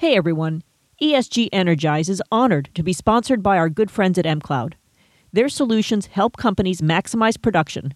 Hey 0.00 0.14
everyone, 0.14 0.62
ESG 1.02 1.48
Energize 1.52 2.08
is 2.08 2.22
honored 2.30 2.70
to 2.76 2.84
be 2.84 2.92
sponsored 2.92 3.42
by 3.42 3.58
our 3.58 3.68
good 3.68 3.90
friends 3.90 4.16
at 4.16 4.26
mCloud. 4.26 4.74
Their 5.32 5.48
solutions 5.48 6.06
help 6.06 6.36
companies 6.36 6.80
maximize 6.80 7.42
production, 7.42 7.94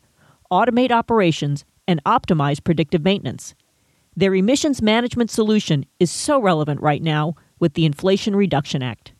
automate 0.50 0.90
operations, 0.90 1.64
and 1.86 2.02
optimize 2.02 2.58
predictive 2.62 3.04
maintenance. 3.04 3.54
Their 4.16 4.34
emissions 4.34 4.82
management 4.82 5.30
solution 5.30 5.86
is 6.00 6.10
so 6.10 6.40
relevant 6.40 6.80
right 6.80 7.04
now 7.04 7.36
with 7.60 7.74
the 7.74 7.86
Inflation 7.86 8.34
Reduction 8.34 8.82
Act. 8.82 9.12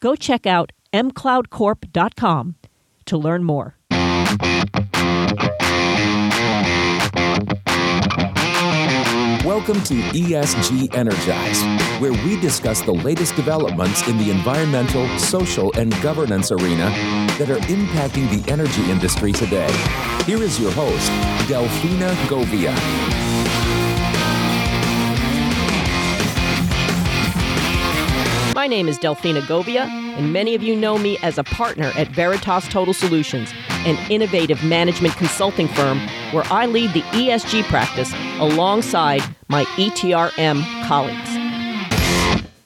Go 0.00 0.16
check 0.16 0.44
out 0.44 0.72
mcloudcorp.com 0.92 2.56
to 3.06 3.16
learn 3.16 3.44
more. 3.44 3.76
Welcome 9.44 9.82
to 9.82 9.94
ESG 9.94 10.94
Energize, 10.94 11.60
where 12.00 12.12
we 12.24 12.40
discuss 12.40 12.80
the 12.80 12.94
latest 12.94 13.36
developments 13.36 14.08
in 14.08 14.16
the 14.16 14.30
environmental, 14.30 15.06
social, 15.18 15.70
and 15.76 15.92
governance 16.00 16.50
arena 16.50 16.86
that 17.36 17.50
are 17.50 17.58
impacting 17.66 18.30
the 18.30 18.50
energy 18.50 18.90
industry 18.90 19.32
today. 19.32 19.70
Here 20.24 20.42
is 20.42 20.58
your 20.58 20.72
host, 20.72 21.10
Delfina 21.46 22.14
Govia. 22.24 22.74
My 28.54 28.66
name 28.66 28.88
is 28.88 28.98
Delfina 28.98 29.42
Govia, 29.42 29.86
and 30.16 30.32
many 30.32 30.54
of 30.54 30.62
you 30.62 30.74
know 30.74 30.96
me 30.96 31.18
as 31.18 31.36
a 31.36 31.44
partner 31.44 31.92
at 31.96 32.08
Veritas 32.08 32.66
Total 32.68 32.94
Solutions, 32.94 33.52
an 33.84 34.10
innovative 34.10 34.62
management 34.64 35.14
consulting 35.16 35.68
firm 35.68 36.00
where 36.32 36.44
I 36.50 36.66
lead 36.66 36.92
the 36.92 37.02
ESG 37.02 37.64
practice 37.64 38.12
alongside 38.38 39.22
my 39.48 39.64
ETRM 39.76 40.62
colleagues. 40.86 41.30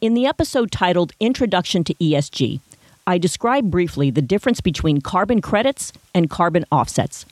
In 0.00 0.14
the 0.14 0.26
episode 0.26 0.70
titled 0.70 1.12
Introduction 1.18 1.82
to 1.84 1.94
ESG, 1.94 2.60
I 3.06 3.18
describe 3.18 3.70
briefly 3.70 4.10
the 4.10 4.22
difference 4.22 4.60
between 4.60 5.00
carbon 5.00 5.40
credits 5.40 5.92
and 6.14 6.30
carbon 6.30 6.64
offsets. 6.70 7.26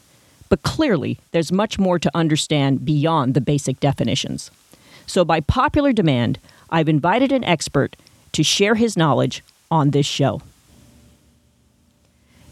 But 0.49 0.63
clearly, 0.63 1.19
there's 1.33 1.53
much 1.53 1.79
more 1.79 1.99
to 1.99 2.11
understand 2.15 2.85
beyond 2.85 3.35
the 3.35 3.41
basic 3.41 3.79
definitions. 3.79 4.51
So, 5.07 5.25
by 5.25 5.41
popular 5.41 5.93
demand, 5.93 6.39
I've 6.71 6.89
invited 6.89 7.31
an 7.31 7.45
expert 7.45 7.95
to 8.33 8.43
share 8.43 8.75
his 8.75 8.97
knowledge 8.97 9.45
on 9.71 9.91
this 9.91 10.07
show. 10.07 10.43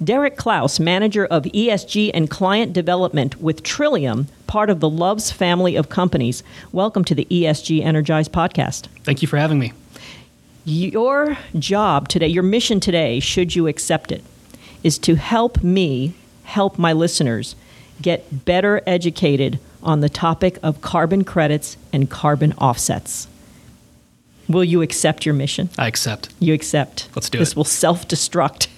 Derek 0.05 0.37
Klaus, 0.37 0.79
manager 0.79 1.25
of 1.25 1.45
ESG 1.45 2.11
and 2.13 2.29
client 2.29 2.73
development 2.73 3.41
with 3.41 3.63
Trillium, 3.63 4.27
part 4.47 4.69
of 4.69 4.81
the 4.81 4.89
Love's 4.89 5.31
family 5.31 5.77
of 5.77 5.89
companies. 5.89 6.43
Welcome 6.73 7.05
to 7.07 7.15
the 7.15 7.27
ESG 7.31 7.83
Energized 7.83 8.31
podcast. 8.31 8.89
Thank 9.05 9.23
you 9.23 9.29
for 9.29 9.39
having 9.39 9.59
me. 9.59 9.73
Your 10.65 11.39
job 11.59 12.09
today, 12.09 12.27
your 12.27 12.43
mission 12.43 12.81
today, 12.81 13.21
should 13.21 13.55
you 13.55 13.67
accept 13.67 14.13
it, 14.13 14.23
is 14.83 14.99
to 14.99 15.15
help 15.15 15.63
me 15.63 16.15
help 16.43 16.79
my 16.79 16.93
listeners 16.93 17.57
get 18.03 18.45
better 18.45 18.83
educated 18.87 19.59
on 19.83 20.01
the 20.01 20.09
topic 20.09 20.59
of 20.63 20.83
carbon 20.83 21.25
credits 21.25 21.77
and 21.93 22.11
carbon 22.11 22.53
offsets. 22.55 23.29
Will 24.49 24.65
you 24.65 24.83
accept 24.83 25.25
your 25.25 25.35
mission? 25.35 25.71
I 25.79 25.87
accept. 25.87 26.29
You 26.41 26.53
accept. 26.53 27.09
Let's 27.15 27.31
do 27.31 27.39
this 27.39 27.49
it. 27.49 27.51
This 27.53 27.57
will 27.57 27.65
self 27.65 28.07
destruct. 28.07 28.69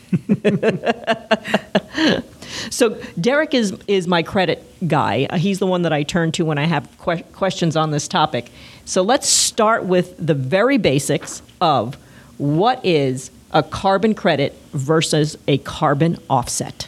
So 2.71 3.01
Derek 3.21 3.55
is 3.55 3.77
is 3.87 4.07
my 4.07 4.23
credit 4.23 4.65
guy. 4.87 5.27
He's 5.37 5.59
the 5.59 5.67
one 5.67 5.83
that 5.83 5.93
I 5.93 6.03
turn 6.03 6.33
to 6.33 6.45
when 6.45 6.59
I 6.59 6.65
have 6.65 6.89
que- 7.03 7.23
questions 7.33 7.77
on 7.77 7.91
this 7.91 8.09
topic. 8.09 8.51
So 8.85 9.03
let's 9.03 9.29
start 9.29 9.85
with 9.85 10.15
the 10.25 10.35
very 10.35 10.79
basics 10.79 11.43
of 11.61 11.97
what 12.39 12.85
is 12.85 13.31
a 13.53 13.63
carbon 13.63 14.15
credit 14.15 14.55
versus 14.73 15.37
a 15.49 15.59
carbon 15.59 16.19
offset. 16.29 16.87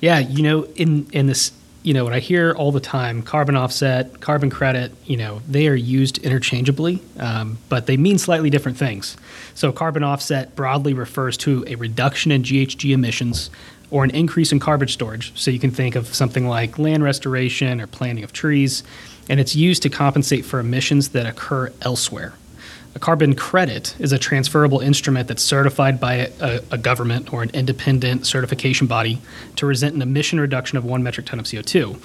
Yeah, 0.00 0.18
you 0.18 0.42
know, 0.42 0.64
in 0.76 1.06
in 1.12 1.26
this 1.26 1.52
you 1.82 1.94
know, 1.94 2.04
what 2.04 2.12
I 2.12 2.18
hear 2.18 2.52
all 2.52 2.72
the 2.72 2.80
time 2.80 3.22
carbon 3.22 3.56
offset, 3.56 4.20
carbon 4.20 4.50
credit, 4.50 4.92
you 5.04 5.16
know, 5.16 5.40
they 5.48 5.68
are 5.68 5.74
used 5.74 6.18
interchangeably, 6.18 7.00
um, 7.18 7.58
but 7.68 7.86
they 7.86 7.96
mean 7.96 8.18
slightly 8.18 8.50
different 8.50 8.76
things. 8.76 9.16
So, 9.54 9.72
carbon 9.72 10.02
offset 10.02 10.56
broadly 10.56 10.92
refers 10.92 11.36
to 11.38 11.64
a 11.66 11.76
reduction 11.76 12.32
in 12.32 12.42
GHG 12.42 12.92
emissions 12.92 13.50
or 13.90 14.04
an 14.04 14.10
increase 14.10 14.52
in 14.52 14.58
carbon 14.60 14.88
storage. 14.88 15.38
So, 15.38 15.50
you 15.50 15.58
can 15.58 15.70
think 15.70 15.94
of 15.94 16.14
something 16.14 16.46
like 16.46 16.78
land 16.78 17.04
restoration 17.04 17.80
or 17.80 17.86
planting 17.86 18.24
of 18.24 18.32
trees, 18.32 18.82
and 19.28 19.38
it's 19.38 19.54
used 19.54 19.82
to 19.82 19.88
compensate 19.88 20.44
for 20.44 20.58
emissions 20.58 21.10
that 21.10 21.26
occur 21.26 21.72
elsewhere. 21.82 22.34
A 22.94 22.98
carbon 22.98 23.34
credit 23.34 23.94
is 23.98 24.12
a 24.12 24.18
transferable 24.18 24.80
instrument 24.80 25.28
that's 25.28 25.42
certified 25.42 26.00
by 26.00 26.14
a, 26.40 26.60
a, 26.70 26.78
government 26.78 27.32
or 27.32 27.42
an 27.42 27.50
independent 27.50 28.26
certification 28.26 28.86
body 28.86 29.20
to 29.56 29.66
result 29.66 29.92
an 29.92 30.02
emission 30.02 30.40
reduction 30.40 30.78
of 30.78 30.84
one 30.84 31.02
metric 31.02 31.26
ton 31.26 31.38
of 31.38 31.46
CO2. 31.46 32.00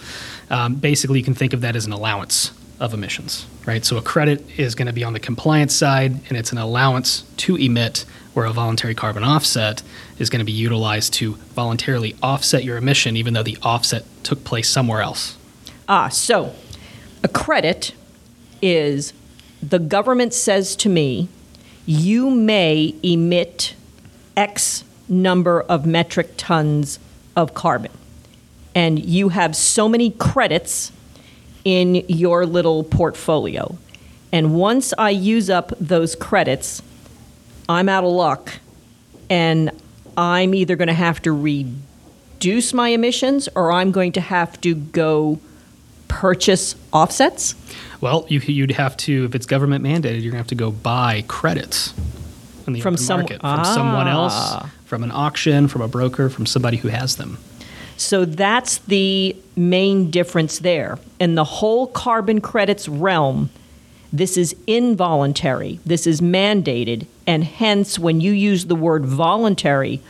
Um, 0.52 0.76
basically, 0.76 1.20
you 1.20 1.26
can 1.26 1.34
think 1.34 1.54
of 1.54 1.62
that 1.62 1.76
as 1.76 1.86
an 1.86 1.94
allowance 1.94 2.52
of 2.80 2.94
emissions, 2.94 3.46
right? 3.66 3.86
So 3.86 3.98
a 3.98 4.02
credit 4.02 4.44
is 4.60 4.76
going 4.76 4.88
to 4.88 4.94
be 4.94 5.04
on 5.04 5.14
the 5.14 5.20
compliance 5.20 5.74
side, 5.74 6.20
and 6.28 6.38
it's 6.38 6.52
an 6.52 6.58
allowance 6.58 7.24
to 7.38 7.56
emit, 7.56 8.06
where 8.34 8.46
a 8.46 8.52
voluntary 8.52 8.94
carbon 8.94 9.24
offset 9.24 9.82
is 10.20 10.30
going 10.30 10.40
to 10.40 10.46
be 10.46 10.52
utilized 10.52 11.14
to 11.14 11.36
voluntarily 11.56 12.16
offset 12.22 12.64
your 12.64 12.78
emission, 12.78 13.16
even 13.16 13.34
though 13.34 13.44
the 13.44 13.58
offset 13.62 14.04
took 14.24 14.44
place 14.44 14.70
somewhere 14.70 15.02
else. 15.02 15.38
Ah, 15.88 16.10
so 16.10 16.54
a 17.24 17.28
credit 17.28 17.94
is 18.62 19.14
the 19.70 19.80
government 19.80 20.34
says 20.34 20.76
to 20.78 20.90
me, 20.90 21.30
you 21.86 22.30
may 22.30 22.94
emit 23.04 23.76
X 24.36 24.84
number 25.08 25.62
of 25.62 25.86
metric 25.86 26.32
tons 26.38 27.00
of 27.36 27.54
carbon. 27.54 27.92
And 28.76 29.04
you 29.04 29.30
have 29.30 29.56
so 29.56 29.88
many 29.88 30.12
credits 30.12 30.92
in 31.64 31.96
your 32.08 32.46
little 32.46 32.84
portfolio. 32.84 33.78
And 34.32 34.56
once 34.56 34.94
I 34.98 35.12
use 35.12 35.50
up 35.50 35.72
those 35.80 36.16
credits, 36.16 36.82
I'm 37.70 37.88
out 37.88 38.04
of 38.04 38.12
luck. 38.12 38.60
And 39.30 39.72
I'm 40.18 40.54
either 40.54 40.76
going 40.76 40.88
to 40.88 40.94
have 40.94 41.22
to 41.24 41.32
reduce 41.32 42.74
my 42.74 42.90
emissions 42.90 43.48
or 43.56 43.72
I'm 43.72 43.92
going 43.92 44.12
to 44.14 44.22
have 44.22 44.60
to 44.62 44.76
go 44.76 45.40
purchase 46.14 46.76
offsets. 46.92 47.56
Well, 48.00 48.26
you, 48.30 48.62
would 48.62 48.72
have 48.72 48.96
to, 48.98 49.26
if 49.26 49.34
it's 49.34 49.46
government 49.46 49.84
mandated, 49.84 50.22
you're 50.22 50.32
going 50.32 50.34
to 50.34 50.38
have 50.38 50.48
to 50.48 50.56
go 50.56 50.72
buy 50.72 51.24
credits 51.28 51.94
in 52.68 52.74
the 52.74 52.82
from 52.82 52.94
open 52.94 53.04
some, 53.04 53.20
market 53.22 53.42
from 53.42 53.60
ah. 53.60 53.64
someone 53.64 54.08
else, 54.08 54.70
from 54.86 55.04
an 55.04 55.12
auction, 55.12 55.68
from 55.68 55.82
a 55.82 55.88
broker, 55.88 56.30
from 56.30 56.46
somebody 56.46 56.78
who 56.78 56.90
has 56.90 57.16
them. 57.16 57.40
So 57.98 58.26
that's 58.26 58.78
the 58.80 59.36
main 59.56 60.12
difference 60.12 60.60
there. 60.60 61.00
In 61.20 61.36
the 61.36 61.44
whole 61.44 61.88
carbon 61.88 62.42
credits 62.42 62.88
realm, 62.88 63.50
this 64.12 64.38
is 64.38 64.56
involuntary, 64.68 65.80
this 65.86 66.06
is 66.06 66.22
mandated, 66.22 67.08
and 67.26 67.44
hence, 67.44 67.98
when 67.98 68.22
you 68.22 68.32
use 68.32 68.66
the 68.66 68.76
word 68.76 69.06
voluntary, 69.06 70.02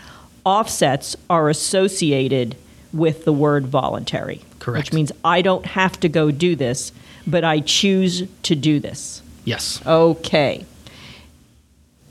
offsets 0.44 1.16
are 1.30 1.50
associated 1.50 2.58
with 2.92 3.24
the 3.24 3.34
word 3.34 3.68
voluntary. 3.68 4.42
Correct. 4.64 4.88
Which 4.88 4.94
means 4.94 5.12
I 5.24 5.42
don't 5.42 5.66
have 5.66 6.00
to 6.00 6.10
go 6.10 6.32
do 6.32 6.56
this 6.56 6.92
but 7.26 7.44
I 7.44 7.60
choose 7.62 8.24
to 8.44 8.56
do 8.56 8.80
this. 8.80 9.22
Yes. 9.46 9.86
Okay. 9.86 10.66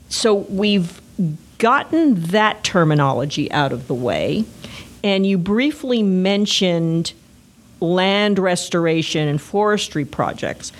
So 0.09 0.33
we've 0.33 1.01
gotten 1.57 2.15
that 2.15 2.63
terminology 2.63 3.51
out 3.51 3.71
of 3.71 3.87
the 3.87 3.93
way, 3.93 4.45
and 5.03 5.25
you 5.25 5.37
briefly 5.37 6.03
mentioned 6.03 7.13
land 7.79 8.39
restoration 8.39 9.27
and 9.27 9.41
forestry 9.41 10.05
projects. 10.05 10.71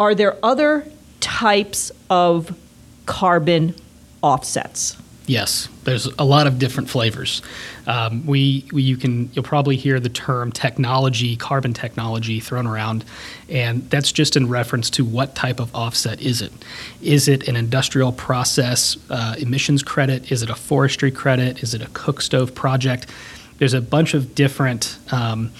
Are 0.00 0.14
there 0.14 0.36
other 0.42 0.86
types 1.20 1.92
of 2.10 2.58
carbon 3.06 3.74
offsets? 4.22 4.96
Yes, 5.26 5.68
there's 5.84 6.06
a 6.18 6.24
lot 6.24 6.48
of 6.48 6.58
different 6.58 6.90
flavors. 6.90 7.42
Um, 7.86 8.26
we, 8.26 8.66
we, 8.72 8.82
you 8.82 8.96
can 8.96 9.30
you'll 9.32 9.44
probably 9.44 9.76
hear 9.76 10.00
the 10.00 10.08
term 10.08 10.50
technology, 10.50 11.36
carbon 11.36 11.72
technology 11.72 12.40
thrown 12.40 12.66
around, 12.66 13.04
and 13.48 13.88
that's 13.88 14.10
just 14.10 14.36
in 14.36 14.48
reference 14.48 14.90
to 14.90 15.04
what 15.04 15.36
type 15.36 15.60
of 15.60 15.72
offset 15.74 16.20
is 16.20 16.42
it? 16.42 16.52
Is 17.00 17.28
it 17.28 17.46
an 17.46 17.54
industrial 17.54 18.12
process 18.12 18.96
uh, 19.10 19.36
emissions 19.38 19.84
credit? 19.84 20.32
Is 20.32 20.42
it 20.42 20.50
a 20.50 20.56
forestry 20.56 21.12
credit? 21.12 21.62
Is 21.62 21.72
it 21.72 21.82
a 21.82 21.88
cook 21.92 22.20
stove 22.20 22.54
project? 22.54 23.06
There's 23.58 23.74
a 23.74 23.80
bunch 23.80 24.14
of 24.14 24.34
different 24.34 24.98
um, 25.12 25.52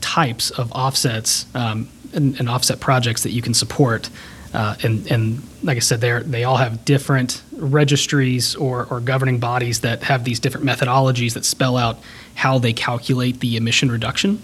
types 0.00 0.50
of 0.50 0.72
offsets 0.72 1.44
um, 1.54 1.88
and, 2.14 2.38
and 2.38 2.48
offset 2.48 2.80
projects 2.80 3.22
that 3.24 3.30
you 3.32 3.42
can 3.42 3.52
support. 3.52 4.08
Uh, 4.52 4.74
and, 4.82 5.10
and 5.10 5.42
like 5.62 5.76
I 5.76 5.80
said, 5.80 6.00
they 6.00 6.20
they 6.22 6.44
all 6.44 6.56
have 6.56 6.84
different 6.84 7.42
registries 7.52 8.56
or, 8.56 8.86
or 8.90 9.00
governing 9.00 9.38
bodies 9.38 9.80
that 9.80 10.02
have 10.04 10.24
these 10.24 10.40
different 10.40 10.66
methodologies 10.66 11.34
that 11.34 11.44
spell 11.44 11.76
out 11.76 11.98
how 12.34 12.58
they 12.58 12.72
calculate 12.72 13.40
the 13.40 13.56
emission 13.56 13.90
reduction. 13.90 14.42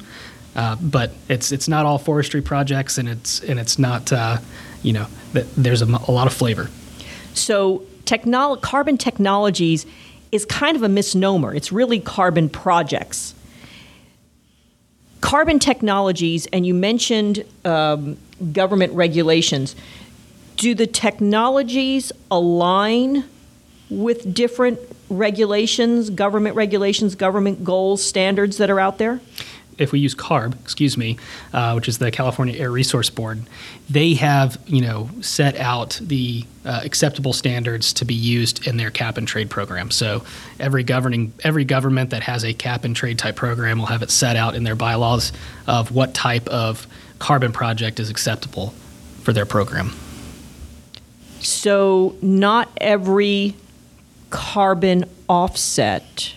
Uh, 0.54 0.76
but 0.80 1.12
it's 1.28 1.52
it's 1.52 1.68
not 1.68 1.84
all 1.86 1.98
forestry 1.98 2.40
projects, 2.40 2.98
and 2.98 3.08
it's 3.08 3.40
and 3.40 3.58
it's 3.58 3.78
not 3.78 4.12
uh, 4.12 4.38
you 4.82 4.92
know 4.92 5.06
there's 5.32 5.82
a, 5.82 5.86
a 5.86 6.12
lot 6.12 6.26
of 6.26 6.32
flavor. 6.32 6.70
So, 7.34 7.82
technol- 8.04 8.60
carbon 8.62 8.96
technologies 8.96 9.84
is 10.32 10.46
kind 10.46 10.76
of 10.76 10.82
a 10.82 10.88
misnomer. 10.88 11.54
It's 11.54 11.70
really 11.72 12.00
carbon 12.00 12.48
projects. 12.48 13.34
Carbon 15.20 15.58
technologies, 15.58 16.46
and 16.52 16.66
you 16.66 16.74
mentioned 16.74 17.44
um, 17.64 18.16
government 18.52 18.92
regulations. 18.92 19.74
Do 20.56 20.74
the 20.74 20.86
technologies 20.86 22.12
align 22.30 23.24
with 23.90 24.34
different 24.34 24.78
regulations, 25.08 26.10
government 26.10 26.56
regulations, 26.56 27.14
government 27.14 27.64
goals, 27.64 28.02
standards 28.02 28.56
that 28.58 28.70
are 28.70 28.80
out 28.80 28.98
there? 28.98 29.20
If 29.78 29.92
we 29.92 29.98
use 29.98 30.14
CARB, 30.14 30.54
excuse 30.60 30.96
me, 30.96 31.18
uh, 31.52 31.72
which 31.72 31.88
is 31.88 31.98
the 31.98 32.10
California 32.10 32.58
Air 32.58 32.70
Resource 32.70 33.10
Board, 33.10 33.42
they 33.88 34.14
have 34.14 34.58
you 34.66 34.80
know 34.80 35.10
set 35.20 35.56
out 35.56 35.98
the 36.02 36.44
uh, 36.64 36.80
acceptable 36.84 37.32
standards 37.32 37.92
to 37.94 38.04
be 38.04 38.14
used 38.14 38.66
in 38.66 38.76
their 38.76 38.90
cap 38.90 39.16
and 39.16 39.28
trade 39.28 39.50
program. 39.50 39.90
So 39.90 40.24
every 40.58 40.82
governing 40.82 41.32
every 41.44 41.64
government 41.64 42.10
that 42.10 42.22
has 42.22 42.44
a 42.44 42.52
cap 42.52 42.84
and 42.84 42.94
trade 42.94 43.18
type 43.18 43.36
program 43.36 43.78
will 43.78 43.86
have 43.86 44.02
it 44.02 44.10
set 44.10 44.36
out 44.36 44.54
in 44.54 44.64
their 44.64 44.76
bylaws 44.76 45.32
of 45.66 45.92
what 45.92 46.14
type 46.14 46.48
of 46.48 46.86
carbon 47.18 47.52
project 47.52 48.00
is 48.00 48.10
acceptable 48.10 48.74
for 49.22 49.32
their 49.32 49.46
program. 49.46 49.92
So 51.40 52.16
not 52.22 52.68
every 52.78 53.54
carbon 54.30 55.04
offset 55.28 56.34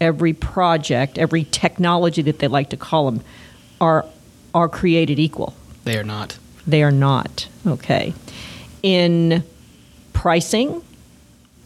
every 0.00 0.32
project, 0.32 1.18
every 1.18 1.44
technology 1.44 2.22
that 2.22 2.38
they 2.38 2.48
like 2.48 2.70
to 2.70 2.76
call 2.76 3.10
them, 3.10 3.22
are 3.80 4.04
are 4.54 4.68
created 4.68 5.18
equal. 5.18 5.54
They 5.84 5.96
are 5.98 6.04
not. 6.04 6.38
They 6.66 6.82
are 6.82 6.90
not. 6.90 7.48
Okay. 7.66 8.14
In 8.82 9.42
pricing, 10.12 10.82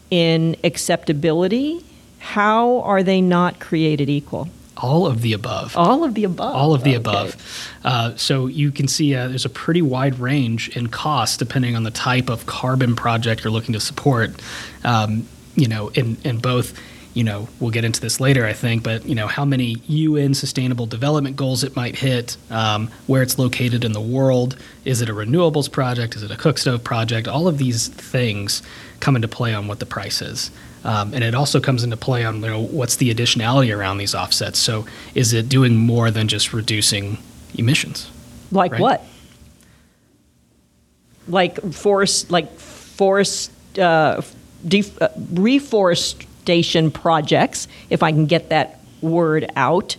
in 0.09 0.55
acceptability, 0.63 1.83
how 2.19 2.81
are 2.81 3.03
they 3.03 3.21
not 3.21 3.59
created 3.59 4.09
equal? 4.09 4.47
All 4.77 5.05
of 5.05 5.21
the 5.21 5.33
above. 5.33 5.77
All 5.77 6.03
of 6.03 6.13
the 6.13 6.23
above. 6.23 6.55
All 6.55 6.73
of 6.73 6.83
the 6.83 6.91
Okay. 6.91 6.97
above. 6.97 7.69
Uh, 7.83 8.15
so 8.15 8.47
you 8.47 8.71
can 8.71 8.87
see 8.87 9.15
uh, 9.15 9.27
there's 9.27 9.45
a 9.45 9.49
pretty 9.49 9.81
wide 9.81 10.19
range 10.19 10.69
in 10.75 10.87
cost 10.87 11.39
depending 11.39 11.75
on 11.75 11.83
the 11.83 11.91
type 11.91 12.29
of 12.29 12.45
carbon 12.45 12.95
project 12.95 13.43
you're 13.43 13.53
looking 13.53 13.73
to 13.73 13.79
support. 13.79 14.31
Um, 14.83 15.27
you 15.55 15.67
know, 15.67 15.89
in, 15.89 16.17
in 16.23 16.39
both, 16.39 16.73
you 17.13 17.23
know, 17.23 17.47
we'll 17.59 17.69
get 17.71 17.83
into 17.85 18.01
this 18.01 18.19
later, 18.19 18.45
I 18.45 18.53
think, 18.53 18.81
but, 18.83 19.05
you 19.05 19.13
know, 19.13 19.27
how 19.27 19.45
many 19.45 19.77
UN 19.87 20.33
sustainable 20.33 20.87
development 20.87 21.35
goals 21.35 21.63
it 21.63 21.75
might 21.75 21.95
hit, 21.95 22.37
um, 22.49 22.89
where 23.05 23.21
it's 23.21 23.37
located 23.37 23.83
in 23.83 23.91
the 23.91 24.01
world. 24.01 24.55
Is 24.83 25.01
it 25.01 25.09
a 25.09 25.13
renewables 25.13 25.71
project? 25.71 26.15
Is 26.15 26.23
it 26.23 26.31
a 26.31 26.35
cook 26.35 26.57
stove 26.57 26.83
project? 26.83 27.27
All 27.27 27.47
of 27.47 27.59
these 27.59 27.87
things 27.89 28.63
come 28.99 29.15
into 29.15 29.27
play 29.27 29.53
on 29.53 29.67
what 29.67 29.79
the 29.79 29.85
price 29.85 30.21
is. 30.21 30.49
Um, 30.83 31.13
and 31.13 31.23
it 31.23 31.33
also 31.35 31.59
comes 31.61 31.83
into 31.83 31.95
play 31.95 32.25
on 32.25 32.41
you 32.41 32.47
know 32.47 32.59
what's 32.61 32.97
the 32.97 33.13
additionality 33.13 33.73
around 33.75 33.99
these 33.99 34.13
offsets. 34.13 34.59
So 34.59 34.85
is 35.15 35.31
it 35.31 35.47
doing 35.47 35.77
more 35.77 36.11
than 36.11 36.27
just 36.27 36.51
reducing 36.51 37.19
emissions? 37.53 38.09
Like 38.51 38.73
Right. 38.73 38.81
what? 38.81 39.05
Like 41.27 41.61
forest, 41.73 42.31
like 42.31 42.59
forest, 42.59 43.51
uh, 43.79 44.21
def- 44.67 45.01
uh, 45.01 45.07
reforestation 46.43 46.91
projects, 46.91 47.67
if 47.89 48.03
I 48.03 48.11
can 48.11 48.25
get 48.25 48.49
that 48.49 48.79
word 49.01 49.49
out. 49.55 49.97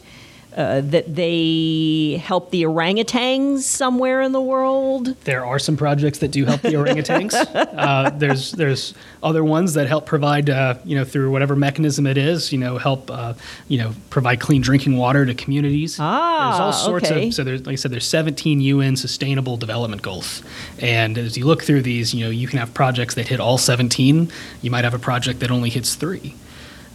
Uh, 0.57 0.81
that 0.83 1.13
they 1.13 2.21
help 2.23 2.53
the 2.53 2.63
orangutans 2.63 3.63
somewhere 3.63 4.23
in 4.23 4.31
the 4.31 4.41
world. 4.41 5.21
There 5.25 5.45
are 5.45 5.59
some 5.59 5.77
projects 5.77 6.19
that 6.19 6.29
do 6.29 6.45
help 6.45 6.61
the 6.61 6.75
orangutans. 6.75 7.35
uh, 7.55 8.11
there's 8.11 8.53
there's 8.53 8.95
other 9.21 9.43
ones 9.43 9.75
that 9.75 9.89
help 9.89 10.07
provide 10.07 10.49
uh, 10.49 10.77
you 10.85 10.97
know 10.97 11.05
through 11.05 11.33
whatever 11.33 11.57
mechanism 11.57 12.07
it 12.07 12.17
is 12.17 12.53
you 12.53 12.59
know 12.59 12.79
help 12.79 13.11
uh, 13.11 13.35
you 13.67 13.79
know 13.79 13.95
provide 14.11 14.39
clean 14.39 14.63
drinking 14.63 14.97
water 14.97 15.27
to 15.27 15.35
communities. 15.35 15.99
Ah, 15.99 16.51
there's 16.51 16.61
all 16.61 16.73
sorts 16.73 17.11
okay. 17.11 17.27
of 17.29 17.35
so 17.35 17.43
there's 17.43 17.67
like 17.67 17.73
I 17.73 17.77
said 17.77 17.91
there's 17.91 18.07
17 18.07 18.61
UN 18.61 18.95
Sustainable 18.95 19.57
Development 19.57 20.03
Goals, 20.03 20.45
and 20.79 21.19
as 21.19 21.37
you 21.37 21.47
look 21.47 21.65
through 21.65 21.83
these, 21.83 22.15
you 22.15 22.25
know 22.25 22.31
you 22.31 22.47
can 22.47 22.61
have 22.61 22.73
projects 22.75 23.15
that 23.15 23.27
hit 23.27 23.41
all 23.41 23.59
17. 23.59 24.31
You 24.63 24.71
might 24.71 24.85
have 24.85 24.95
a 24.95 25.01
project 25.01 25.41
that 25.41 25.51
only 25.51 25.71
hits 25.71 25.97
three. 25.97 26.37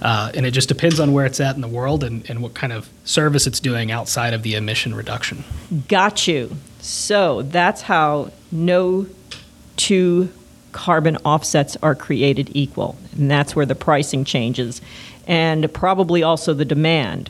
Uh, 0.02 0.32
and 0.34 0.46
it 0.46 0.52
just 0.52 0.70
depends 0.70 1.00
on 1.00 1.12
where 1.12 1.26
it's 1.26 1.40
at 1.40 1.56
in 1.56 1.62
the 1.62 1.68
world 1.68 2.04
and, 2.04 2.30
and 2.30 2.42
what 2.42 2.54
kind 2.54 2.72
of 2.72 2.90
service 3.04 3.46
it's 3.46 3.60
doing 3.60 3.92
outside 3.92 4.34
of 4.34 4.44
the 4.44 4.56
emission 4.56 4.96
reduction. 4.96 5.44
Got 5.88 6.28
you. 6.28 6.56
So 6.80 7.42
that's 7.44 7.82
how 7.82 8.32
no 8.52 9.08
two 9.76 10.30
carbon 10.72 11.18
offsets 11.18 11.76
are 11.82 11.96
created 11.96 12.50
equal. 12.54 12.96
And 13.14 13.30
that's 13.30 13.56
where 13.56 13.66
the 13.66 13.76
pricing 13.76 14.24
changes. 14.24 14.82
And 15.28 15.72
probably 15.74 16.24
also 16.24 16.54
the 16.54 16.66
demand 16.66 17.30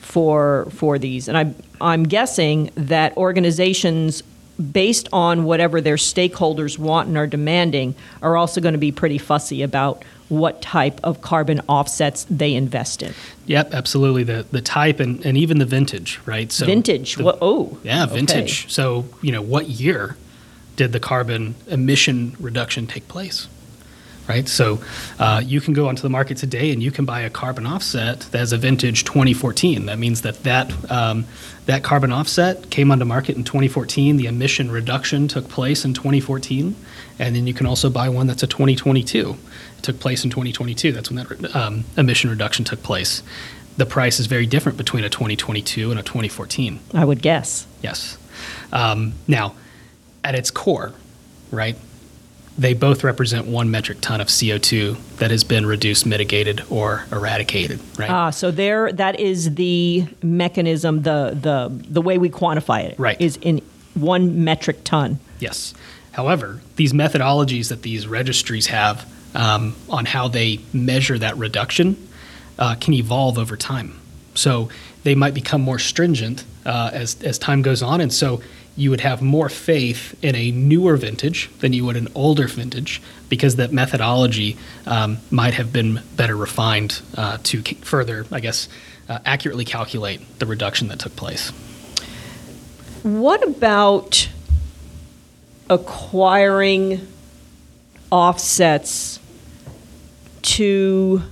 for 0.00 0.68
for 0.70 0.98
these. 0.98 1.28
And 1.28 1.36
I'm 1.36 1.54
I'm 1.80 2.04
guessing 2.04 2.70
that 2.74 3.16
organizations 3.16 4.22
based 4.70 5.08
on 5.12 5.44
whatever 5.44 5.80
their 5.80 5.96
stakeholders 5.96 6.78
want 6.78 7.08
and 7.08 7.16
are 7.16 7.26
demanding 7.26 7.94
are 8.20 8.36
also 8.36 8.60
going 8.60 8.74
to 8.74 8.78
be 8.78 8.92
pretty 8.92 9.18
fussy 9.18 9.62
about 9.62 10.04
what 10.28 10.62
type 10.62 10.98
of 11.04 11.20
carbon 11.20 11.60
offsets 11.68 12.26
they 12.30 12.54
invest 12.54 13.02
in. 13.02 13.12
Yep, 13.46 13.74
absolutely. 13.74 14.24
The 14.24 14.46
the 14.50 14.62
type 14.62 15.00
and, 15.00 15.24
and 15.26 15.36
even 15.36 15.58
the 15.58 15.66
vintage, 15.66 16.20
right? 16.24 16.50
So 16.50 16.64
vintage. 16.64 17.16
the- 17.16 17.24
what, 17.24 17.38
oh. 17.42 17.78
yeah, 17.82 18.04
okay. 18.04 18.14
vintage. 18.14 18.72
So 18.72 19.04
you 19.20 19.32
know, 19.32 19.42
what 19.42 19.68
year 19.68 20.16
did 20.76 20.92
the 20.92 21.00
carbon 21.00 21.54
emission 21.66 22.34
reduction 22.40 22.86
take 22.86 23.08
place? 23.08 23.48
Right. 24.28 24.48
So 24.48 24.80
uh, 25.18 25.42
you 25.44 25.60
can 25.60 25.74
go 25.74 25.88
onto 25.88 26.00
the 26.00 26.08
market 26.08 26.36
today 26.36 26.70
and 26.70 26.80
you 26.80 26.92
can 26.92 27.04
buy 27.04 27.22
a 27.22 27.30
carbon 27.30 27.66
offset 27.66 28.20
that 28.30 28.38
has 28.38 28.52
a 28.52 28.56
vintage 28.56 29.04
2014. 29.04 29.86
That 29.86 29.98
means 29.98 30.22
that 30.22 30.44
that 30.44 30.72
um, 30.90 31.26
that 31.66 31.82
carbon 31.82 32.12
offset 32.12 32.70
came 32.70 32.90
onto 32.90 33.04
market 33.04 33.36
in 33.36 33.44
2014. 33.44 34.16
The 34.16 34.26
emission 34.26 34.70
reduction 34.70 35.28
took 35.28 35.48
place 35.48 35.84
in 35.84 35.92
2014, 35.92 36.74
and 37.18 37.36
then 37.36 37.46
you 37.46 37.54
can 37.54 37.66
also 37.66 37.90
buy 37.90 38.08
one 38.08 38.26
that's 38.26 38.42
a 38.42 38.46
2022. 38.46 39.36
It 39.78 39.82
took 39.82 39.98
place 39.98 40.24
in 40.24 40.30
2022. 40.30 40.92
That's 40.92 41.10
when 41.10 41.24
that 41.24 41.56
um, 41.56 41.84
emission 41.96 42.30
reduction 42.30 42.64
took 42.64 42.82
place. 42.82 43.22
The 43.76 43.86
price 43.86 44.20
is 44.20 44.26
very 44.26 44.46
different 44.46 44.78
between 44.78 45.02
a 45.04 45.08
2022 45.08 45.90
and 45.90 45.98
a 45.98 46.02
2014. 46.02 46.78
I 46.94 47.04
would 47.04 47.22
guess. 47.22 47.66
Yes. 47.80 48.18
Um, 48.72 49.14
now, 49.26 49.54
at 50.24 50.34
its 50.34 50.50
core, 50.50 50.92
right, 51.50 51.76
they 52.58 52.74
both 52.74 53.02
represent 53.02 53.46
one 53.46 53.70
metric 53.70 53.98
ton 54.00 54.20
of 54.20 54.28
CO2 54.28 54.96
that 55.16 55.30
has 55.30 55.42
been 55.44 55.64
reduced, 55.66 56.04
mitigated, 56.06 56.62
or 56.68 57.04
eradicated, 57.10 57.80
right? 57.98 58.10
Ah, 58.10 58.30
so 58.30 58.50
there, 58.50 58.92
that 58.92 59.18
is 59.18 59.54
the 59.54 60.06
mechanism, 60.22 61.02
the 61.02 61.36
the 61.40 61.70
the 61.88 62.02
way 62.02 62.18
we 62.18 62.28
quantify 62.28 62.84
it 62.84 62.98
Right. 62.98 63.20
is 63.20 63.38
in 63.40 63.62
one 63.94 64.44
metric 64.44 64.84
ton. 64.84 65.18
Yes. 65.38 65.74
However, 66.12 66.60
these 66.76 66.92
methodologies 66.92 67.68
that 67.68 67.82
these 67.82 68.06
registries 68.06 68.66
have 68.66 69.06
um, 69.34 69.74
on 69.88 70.04
how 70.04 70.28
they 70.28 70.60
measure 70.72 71.18
that 71.18 71.36
reduction 71.38 71.96
uh, 72.58 72.74
can 72.74 72.92
evolve 72.92 73.38
over 73.38 73.56
time. 73.56 73.98
So 74.34 74.68
they 75.04 75.14
might 75.14 75.32
become 75.34 75.62
more 75.62 75.78
stringent 75.78 76.44
uh, 76.66 76.90
as, 76.92 77.20
as 77.22 77.38
time 77.38 77.62
goes 77.62 77.82
on. 77.82 78.00
And 78.02 78.12
so 78.12 78.42
you 78.76 78.90
would 78.90 79.00
have 79.00 79.20
more 79.20 79.48
faith 79.48 80.16
in 80.22 80.34
a 80.34 80.50
newer 80.50 80.96
vintage 80.96 81.50
than 81.60 81.72
you 81.72 81.84
would 81.84 81.96
an 81.96 82.08
older 82.14 82.46
vintage 82.46 83.02
because 83.28 83.56
that 83.56 83.72
methodology 83.72 84.56
um, 84.86 85.18
might 85.30 85.54
have 85.54 85.72
been 85.72 86.00
better 86.16 86.36
refined 86.36 87.02
uh, 87.16 87.38
to 87.42 87.62
further, 87.62 88.26
I 88.32 88.40
guess, 88.40 88.68
uh, 89.08 89.18
accurately 89.26 89.64
calculate 89.64 90.20
the 90.38 90.46
reduction 90.46 90.88
that 90.88 91.00
took 91.00 91.14
place. 91.16 91.50
What 93.02 93.46
about 93.46 94.28
acquiring 95.68 97.06
offsets 98.10 99.18
to 100.42 101.22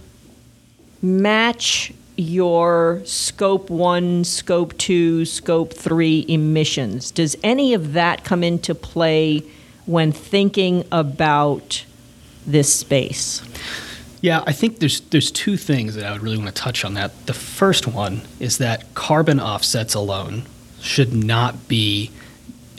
match 1.02 1.92
your 2.20 3.00
scope 3.04 3.70
1, 3.70 4.24
scope 4.24 4.76
2, 4.78 5.24
scope 5.24 5.72
3 5.72 6.26
emissions? 6.28 7.10
Does 7.10 7.36
any 7.42 7.74
of 7.74 7.94
that 7.94 8.24
come 8.24 8.44
into 8.44 8.74
play 8.74 9.42
when 9.86 10.12
thinking 10.12 10.84
about 10.92 11.84
this 12.46 12.72
space? 12.72 13.42
Yeah, 14.20 14.44
I 14.46 14.52
think 14.52 14.80
there's 14.80 15.00
there's 15.00 15.30
two 15.30 15.56
things 15.56 15.94
that 15.94 16.04
I 16.04 16.12
would 16.12 16.22
really 16.22 16.36
want 16.36 16.54
to 16.54 16.62
touch 16.62 16.84
on 16.84 16.94
that. 16.94 17.26
The 17.26 17.32
first 17.32 17.86
one 17.86 18.22
is 18.38 18.58
that 18.58 18.94
carbon 18.94 19.40
offsets 19.40 19.94
alone 19.94 20.42
should 20.80 21.14
not 21.14 21.68
be 21.68 22.10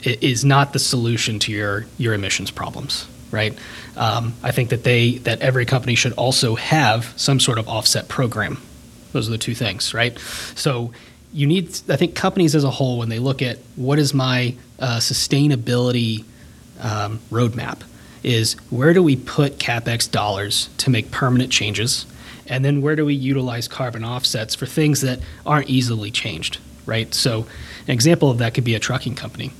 is 0.04 0.44
not 0.44 0.72
the 0.72 0.78
solution 0.78 1.38
to 1.40 1.52
your 1.52 1.86
your 1.98 2.14
emissions 2.14 2.52
problems, 2.52 3.08
right? 3.32 3.58
Um, 3.96 4.34
I 4.42 4.52
think 4.52 4.70
that 4.70 4.84
they 4.84 5.18
that 5.18 5.40
every 5.40 5.66
company 5.66 5.96
should 5.96 6.12
also 6.12 6.54
have 6.54 7.12
some 7.16 7.40
sort 7.40 7.58
of 7.58 7.68
offset 7.68 8.08
program. 8.08 8.58
Those 9.12 9.28
are 9.28 9.32
the 9.32 9.38
two 9.38 9.54
things, 9.54 9.94
right? 9.94 10.18
So 10.54 10.92
you 11.32 11.46
need 11.46 11.68
I 11.88 11.96
think 11.96 12.14
companies 12.14 12.54
as 12.54 12.64
a 12.64 12.70
whole 12.70 12.98
when 12.98 13.08
they 13.08 13.18
look 13.18 13.42
at 13.42 13.58
what 13.76 13.98
is 13.98 14.12
my 14.12 14.54
uh, 14.78 14.98
sustainability 14.98 16.24
um, 16.80 17.20
roadmap 17.30 17.82
is 18.22 18.54
where 18.70 18.92
do 18.92 19.02
we 19.02 19.16
put 19.16 19.58
capex 19.58 20.10
dollars 20.10 20.68
to 20.78 20.90
make 20.90 21.10
permanent 21.10 21.50
changes, 21.50 22.06
and 22.46 22.64
then 22.64 22.82
where 22.82 22.96
do 22.96 23.04
we 23.04 23.14
utilize 23.14 23.66
carbon 23.66 24.04
offsets 24.04 24.54
for 24.54 24.66
things 24.66 25.00
that 25.00 25.20
aren't 25.44 25.68
easily 25.68 26.10
changed, 26.10 26.58
right? 26.86 27.12
So, 27.14 27.46
an 27.86 27.92
example 27.92 28.30
of 28.30 28.38
that 28.38 28.54
could 28.54 28.64
be 28.64 28.74
a 28.74 28.78
trucking 28.78 29.16
company, 29.16 29.52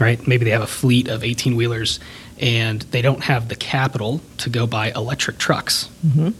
right? 0.00 0.24
Maybe 0.26 0.44
they 0.44 0.50
have 0.50 0.62
a 0.62 0.66
fleet 0.66 1.08
of 1.08 1.22
18 1.24 1.56
wheelers 1.56 2.00
and 2.40 2.82
they 2.82 3.02
don't 3.02 3.22
have 3.22 3.48
the 3.48 3.54
capital 3.54 4.20
to 4.38 4.50
go 4.50 4.66
buy 4.66 4.90
electric 4.90 5.38
trucks, 5.38 5.88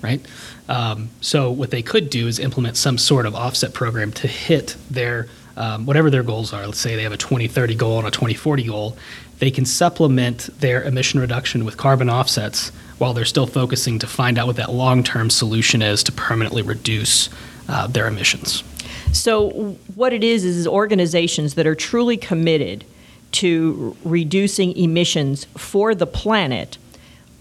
right? 0.03 0.21
Um, 0.69 1.11
so 1.21 1.51
what 1.51 1.71
they 1.71 1.83
could 1.83 2.11
do 2.11 2.27
is 2.27 2.39
implement 2.39 2.77
some 2.77 2.99
sort 2.99 3.27
of 3.27 3.35
offset 3.35 3.73
program 3.75 4.13
to 4.13 4.27
hit 4.27 4.77
their 4.91 5.29
um, 5.57 5.85
whatever 5.85 6.09
their 6.11 6.23
goals 6.23 6.53
are. 6.53 6.65
Let's 6.65 6.79
say 6.79 6.97
they 6.97 7.03
have 7.03 7.13
a 7.13 7.19
2030 7.19 7.75
goal 7.75 7.99
and 7.99 8.09
a 8.09 8.11
2040 8.11 8.65
goal. 8.65 8.97
They 9.39 9.51
can 9.51 9.67
supplement 9.67 10.49
their 10.59 10.83
emission 10.83 11.21
reduction 11.21 11.65
with 11.65 11.77
carbon 11.77 12.09
offsets 12.09 12.71
while 12.99 13.13
they're 13.13 13.25
still 13.25 13.47
focusing 13.47 13.99
to 13.99 14.07
find 14.07 14.39
out 14.39 14.47
what 14.47 14.57
that 14.57 14.71
long-term 14.73 15.29
solution 15.29 15.83
is 15.83 16.03
to 16.05 16.13
permanently 16.13 16.63
reduce 16.63 17.29
uh, 17.69 17.87
their 17.87 18.07
emissions. 18.07 18.65
So, 19.13 19.77
what 19.95 20.13
it 20.13 20.25
is 20.25 20.45
is 20.45 20.67
organizations 20.67 21.55
that 21.55 21.67
are 21.67 21.75
truly 21.75 22.17
committed 22.17 22.85
to 23.33 23.97
reducing 24.05 24.77
emissions 24.77 25.45
for 25.57 25.95
the 25.95 26.07
planet 26.07 26.79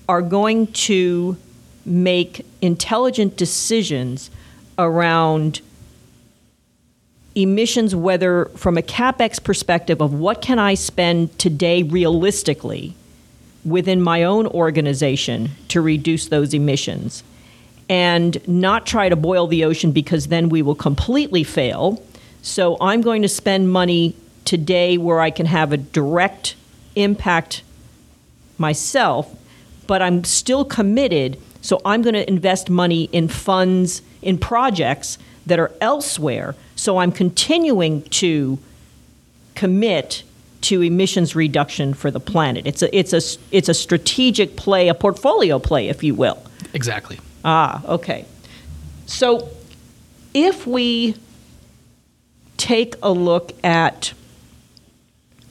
are 0.10 0.22
going 0.22 0.68
to 0.68 1.38
make 1.86 2.46
intelligent 2.62 3.38
decisions 3.38 4.30
around 4.78 5.62
emissions, 7.36 7.96
whether 7.96 8.46
from 8.56 8.78
a 8.78 8.82
capex 8.82 9.42
perspective 9.42 10.02
of 10.02 10.14
what 10.14 10.42
can 10.42 10.60
I 10.60 10.74
spend 10.74 11.38
today 11.40 11.84
realistically 11.84 12.96
within 13.64 14.02
my 14.02 14.24
own 14.24 14.48
organization 14.48 15.52
to 15.70 15.82
reduce 15.82 16.28
those 16.28 16.54
emissions 16.54 17.24
and 17.90 18.46
not 18.48 18.86
try 18.86 19.10
to 19.10 19.16
boil 19.16 19.48
the 19.48 19.64
ocean 19.64 19.92
because 19.92 20.28
then 20.28 20.50
we 20.50 20.62
will 20.62 20.76
completely 20.76 21.44
fail. 21.44 22.04
So 22.42 22.78
I'm 22.82 23.02
going 23.02 23.22
to 23.22 23.28
spend 23.28 23.72
money 23.72 24.16
today 24.46 24.98
where 24.98 25.20
I 25.20 25.30
can 25.30 25.46
have 25.46 25.72
a 25.72 25.78
direct 25.78 26.56
impact 26.96 27.64
myself, 28.58 29.36
but 29.88 30.02
I'm 30.02 30.24
still 30.24 30.66
committed. 30.66 31.38
So 31.62 31.82
I'm 31.86 32.02
going 32.02 32.14
to 32.14 32.28
invest 32.28 32.70
money 32.70 33.06
in 33.12 33.28
funds, 33.28 34.02
in 34.22 34.38
projects 34.38 35.18
that 35.46 35.60
are 35.60 35.72
elsewhere. 35.82 36.56
So 36.76 36.98
I'm 36.98 37.12
continuing 37.12 38.04
to 38.04 38.60
commit 39.56 40.24
to 40.62 40.82
emissions 40.82 41.36
reduction 41.36 41.94
for 41.94 42.12
the 42.12 42.20
planet. 42.20 42.68
It's 42.68 42.82
a, 42.82 42.96
it's 42.96 43.14
a, 43.14 43.22
it's 43.52 43.68
a 43.68 43.74
strategic 43.74 44.56
play, 44.56 44.88
a 44.88 44.94
portfolio 44.94 45.60
play, 45.60 45.90
if 45.90 46.04
you 46.04 46.14
will. 46.14 46.42
Exactly. 46.74 47.20
Ah, 47.44 47.84
okay. 47.86 48.26
So 49.08 49.50
if 50.34 50.68
we 50.68 51.16
take 52.58 52.96
a 53.02 53.12
look 53.12 53.54
at 53.64 54.14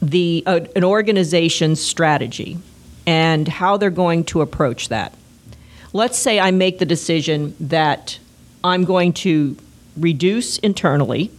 the 0.02 0.42
uh, 0.46 0.60
an 0.74 0.84
organization's 0.84 1.80
strategy 1.80 2.58
and 3.06 3.48
how 3.48 3.76
they're 3.76 3.90
going 3.90 4.24
to 4.24 4.40
approach 4.40 4.88
that. 4.88 5.12
Let's 5.92 6.18
say 6.18 6.38
I 6.38 6.50
make 6.50 6.78
the 6.78 6.84
decision 6.84 7.54
that 7.60 8.18
I'm 8.62 8.84
going 8.84 9.12
to 9.14 9.56
reduce 9.96 10.58
internally 10.58 11.30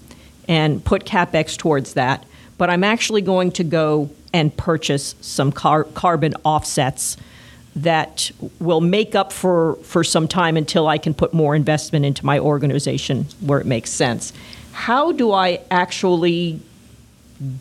and 0.48 0.84
put 0.84 1.06
capex 1.06 1.58
towards 1.58 1.94
that, 1.94 2.26
but 2.58 2.70
I'm 2.70 2.84
actually 2.84 3.22
going 3.22 3.52
to 3.54 3.64
go 3.64 4.10
and 4.34 4.56
purchase 4.56 5.16
some 5.22 5.52
car- 5.52 5.86
carbon 5.86 6.34
offsets 6.44 7.18
that 7.76 8.32
will 8.60 8.82
make 8.82 9.16
up 9.16 9.32
for, 9.32 9.76
for 9.78 10.04
some 10.04 10.28
time 10.28 10.58
until 10.58 10.88
I 10.88 10.98
can 10.98 11.14
put 11.14 11.34
more 11.34 11.56
investment 11.56 12.06
into 12.06 12.26
my 12.26 12.38
organization 12.38 13.28
where 13.40 13.60
it 13.60 13.66
makes 13.66 13.90
sense. 13.90 14.34
How 14.74 15.12
do 15.12 15.32
I 15.32 15.62
actually 15.70 16.60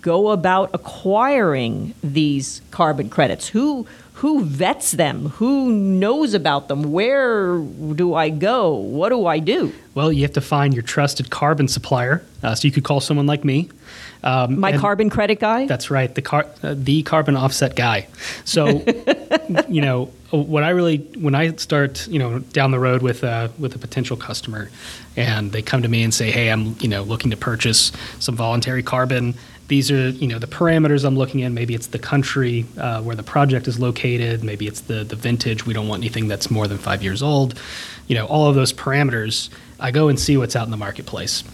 go 0.01 0.31
about 0.31 0.71
acquiring 0.75 1.95
these 2.03 2.63
carbon 2.71 3.09
credits? 3.09 3.49
Who 3.49 3.87
who 4.21 4.45
vets 4.45 4.93
them? 4.93 5.31
Who 5.31 5.73
knows 5.73 6.35
about 6.35 6.69
them? 6.69 6.93
Where 6.93 7.57
do 7.57 8.13
I 8.13 8.29
go? 8.29 8.75
What 8.75 9.09
do 9.09 9.25
I 9.27 9.39
do? 9.39 9.73
Well, 9.95 10.13
you 10.13 10.21
have 10.23 10.35
to 10.35 10.43
find 10.43 10.75
your 10.75 10.83
trusted 10.83 11.31
carbon 11.31 11.69
supplier. 11.69 12.23
Uh, 12.43 12.55
so 12.55 12.69
you 12.69 12.73
could 12.73 12.85
call 12.85 13.01
someone 13.01 13.27
like 13.27 13.47
me. 13.47 13.71
Um, 14.23 14.61
My 14.61 14.77
carbon 14.77 15.09
credit 15.09 15.41
guy. 15.41 15.67
That's 15.67 15.91
right, 15.91 16.15
the 16.15 16.21
car, 16.21 16.45
uh, 16.63 16.75
the 16.77 17.03
carbon 17.03 17.35
offset 17.35 17.75
guy. 17.75 18.09
So, 18.45 18.85
you 19.69 19.81
know, 19.81 20.11
what 20.31 20.63
I 20.63 20.71
really 20.71 20.99
when 21.19 21.35
I 21.35 21.57
start, 21.57 22.07
you 22.07 22.19
know, 22.19 22.41
down 22.41 22.71
the 22.71 22.79
road 22.79 23.03
with 23.03 23.25
uh, 23.25 23.49
with 23.59 23.75
a 23.75 23.79
potential 23.79 24.17
customer, 24.17 24.71
and 25.17 25.51
they 25.51 25.63
come 25.63 25.83
to 25.83 25.89
me 25.89 26.03
and 26.03 26.13
say, 26.13 26.31
"Hey, 26.31 26.51
I'm 26.51 26.77
you 26.81 26.89
know 26.89 27.03
looking 27.03 27.31
to 27.31 27.37
purchase 27.37 27.91
some 28.19 28.37
voluntary 28.37 28.83
carbon." 28.83 29.35
These 29.71 29.89
are 29.93 30.09
you 30.09 30.27
know 30.27 30.41
the 30.41 30.49
parameters 30.49 31.05
I'm 31.05 31.17
looking 31.17 31.41
in. 31.41 31.55
Maybe 31.55 31.77
it's 31.77 31.87
the 31.87 31.99
country 32.01 32.67
uh, 32.77 33.03
where 33.03 33.15
the 33.15 33.23
project 33.23 33.69
is 33.69 33.79
located. 33.79 34.43
Maybe 34.43 34.67
it's 34.67 34.81
the 34.81 35.05
the 35.05 35.15
vintage. 35.15 35.65
We 35.65 35.73
don't 35.73 35.87
want 35.87 36.03
anything 36.03 36.27
that's 36.27 36.51
more 36.51 36.67
than 36.67 36.77
five 36.77 37.05
years 37.05 37.23
old. 37.23 37.55
You 38.09 38.17
know, 38.17 38.27
all 38.27 38.49
of 38.49 38.57
those 38.57 38.73
parameters. 38.73 39.49
I 39.79 39.93
go 39.93 40.09
and 40.09 40.19
see 40.19 40.37
what's 40.37 40.57
out 40.57 40.65
in 40.65 40.73
the 40.73 40.77
marketplace 40.77 41.45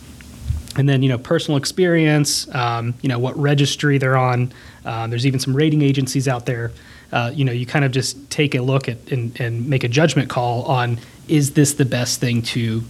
and 0.76 0.88
then 0.88 1.02
you 1.02 1.08
know 1.08 1.18
personal 1.18 1.58
experience 1.58 2.52
um, 2.54 2.94
you 3.02 3.08
know 3.08 3.18
what 3.18 3.37
registry 3.38 3.99
they're 3.99 4.16
on 4.16 4.52
uh, 4.85 5.06
there's 5.06 5.26
even 5.26 5.38
some 5.38 5.54
rating 5.54 5.82
agencies 5.82 6.26
out 6.26 6.46
there 6.46 6.73
uh, 7.12 7.30
you 7.32 7.44
know 7.44 7.52
you 7.52 7.66
kind 7.66 7.85
of 7.85 7.92
just 7.92 8.30
take 8.30 8.54
a 8.54 8.61
look 8.61 8.88
at 8.88 8.99
and, 9.12 9.40
and 9.40 9.68
make 9.68 9.85
a 9.85 9.88
judgment 9.88 10.28
call 10.28 10.64
on 10.64 10.99
is 11.28 11.52
this 11.52 11.75
the 11.75 11.85
best 11.85 12.20
thing 12.20 12.42
to 12.42 12.82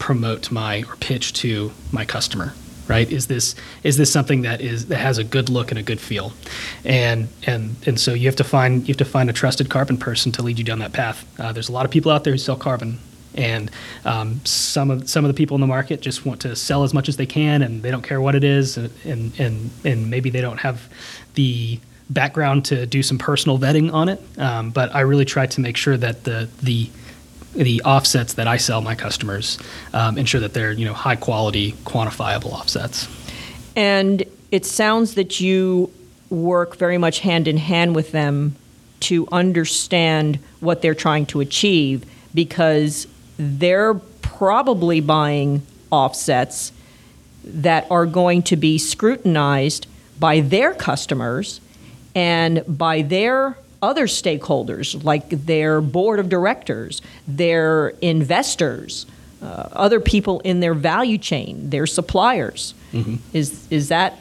promote 0.00 0.50
my 0.50 0.82
or 0.88 0.96
pitch 0.96 1.32
to 1.32 1.70
my 1.92 2.04
customer 2.04 2.52
right? 2.90 3.10
Is 3.10 3.28
this 3.28 3.54
is 3.82 3.96
this 3.96 4.12
something 4.12 4.42
that 4.42 4.60
is 4.60 4.86
that 4.88 4.98
has 4.98 5.16
a 5.16 5.24
good 5.24 5.48
look 5.48 5.70
and 5.70 5.78
a 5.78 5.82
good 5.82 6.00
feel? 6.00 6.32
And 6.84 7.28
and 7.46 7.76
and 7.86 7.98
so 7.98 8.12
you 8.12 8.26
have 8.26 8.36
to 8.36 8.44
find 8.44 8.82
you 8.86 8.92
have 8.92 8.98
to 8.98 9.04
find 9.06 9.30
a 9.30 9.32
trusted 9.32 9.70
carbon 9.70 9.96
person 9.96 10.32
to 10.32 10.42
lead 10.42 10.58
you 10.58 10.64
down 10.64 10.80
that 10.80 10.92
path. 10.92 11.24
Uh, 11.40 11.52
there's 11.52 11.70
a 11.70 11.72
lot 11.72 11.86
of 11.86 11.90
people 11.90 12.10
out 12.12 12.24
there 12.24 12.34
who 12.34 12.38
sell 12.38 12.56
carbon 12.56 12.98
and 13.34 13.70
um, 14.04 14.40
some 14.44 14.90
of 14.90 15.08
some 15.08 15.24
of 15.24 15.28
the 15.28 15.34
people 15.34 15.54
in 15.54 15.60
the 15.60 15.66
market 15.66 16.00
just 16.00 16.26
want 16.26 16.40
to 16.40 16.56
sell 16.56 16.82
as 16.82 16.92
much 16.92 17.08
as 17.08 17.16
they 17.16 17.26
can, 17.26 17.62
and 17.62 17.82
they 17.82 17.90
don't 17.90 18.02
care 18.02 18.20
what 18.20 18.34
it 18.34 18.44
is, 18.44 18.76
and 18.76 18.90
and 19.04 19.40
and, 19.40 19.70
and 19.84 20.10
maybe 20.10 20.30
they 20.30 20.40
don't 20.40 20.58
have 20.58 20.88
the 21.34 21.78
background 22.10 22.64
to 22.64 22.86
do 22.86 23.02
some 23.04 23.18
personal 23.18 23.56
vetting 23.56 23.92
on 23.92 24.08
it. 24.08 24.20
Um, 24.36 24.70
but 24.70 24.92
I 24.94 25.00
really 25.02 25.24
try 25.24 25.46
to 25.46 25.60
make 25.60 25.76
sure 25.76 25.96
that 25.96 26.24
the 26.24 26.48
the 26.60 26.90
the 27.54 27.82
offsets 27.84 28.34
that 28.34 28.46
I 28.46 28.56
sell 28.56 28.80
my 28.80 28.94
customers 28.94 29.58
um, 29.92 30.18
ensure 30.18 30.40
that 30.40 30.54
they're 30.54 30.72
you 30.72 30.84
know 30.84 30.94
high 30.94 31.16
quality, 31.16 31.72
quantifiable 31.84 32.52
offsets. 32.52 33.08
And 33.76 34.24
it 34.50 34.66
sounds 34.66 35.14
that 35.14 35.40
you 35.40 35.90
work 36.28 36.76
very 36.76 36.98
much 36.98 37.20
hand 37.20 37.48
in 37.48 37.56
hand 37.56 37.94
with 37.94 38.12
them 38.12 38.56
to 39.00 39.26
understand 39.32 40.38
what 40.60 40.82
they're 40.82 40.94
trying 40.94 41.26
to 41.26 41.40
achieve 41.40 42.04
because 42.34 43.06
they're 43.38 43.94
probably 43.94 45.00
buying 45.00 45.62
offsets 45.90 46.72
that 47.42 47.86
are 47.90 48.06
going 48.06 48.42
to 48.42 48.56
be 48.56 48.78
scrutinized 48.78 49.86
by 50.18 50.40
their 50.40 50.74
customers 50.74 51.60
and 52.14 52.62
by 52.66 53.02
their 53.02 53.56
other 53.82 54.06
stakeholders, 54.06 55.02
like 55.04 55.28
their 55.30 55.80
board 55.80 56.18
of 56.18 56.28
directors, 56.28 57.00
their 57.26 57.90
investors, 58.00 59.06
uh, 59.42 59.68
other 59.72 60.00
people 60.00 60.40
in 60.40 60.60
their 60.60 60.74
value 60.74 61.18
chain, 61.18 61.70
their 61.70 61.86
suppliers. 61.86 62.74
Mm-hmm. 62.92 63.16
Is 63.32 63.66
is 63.70 63.88
that 63.88 64.18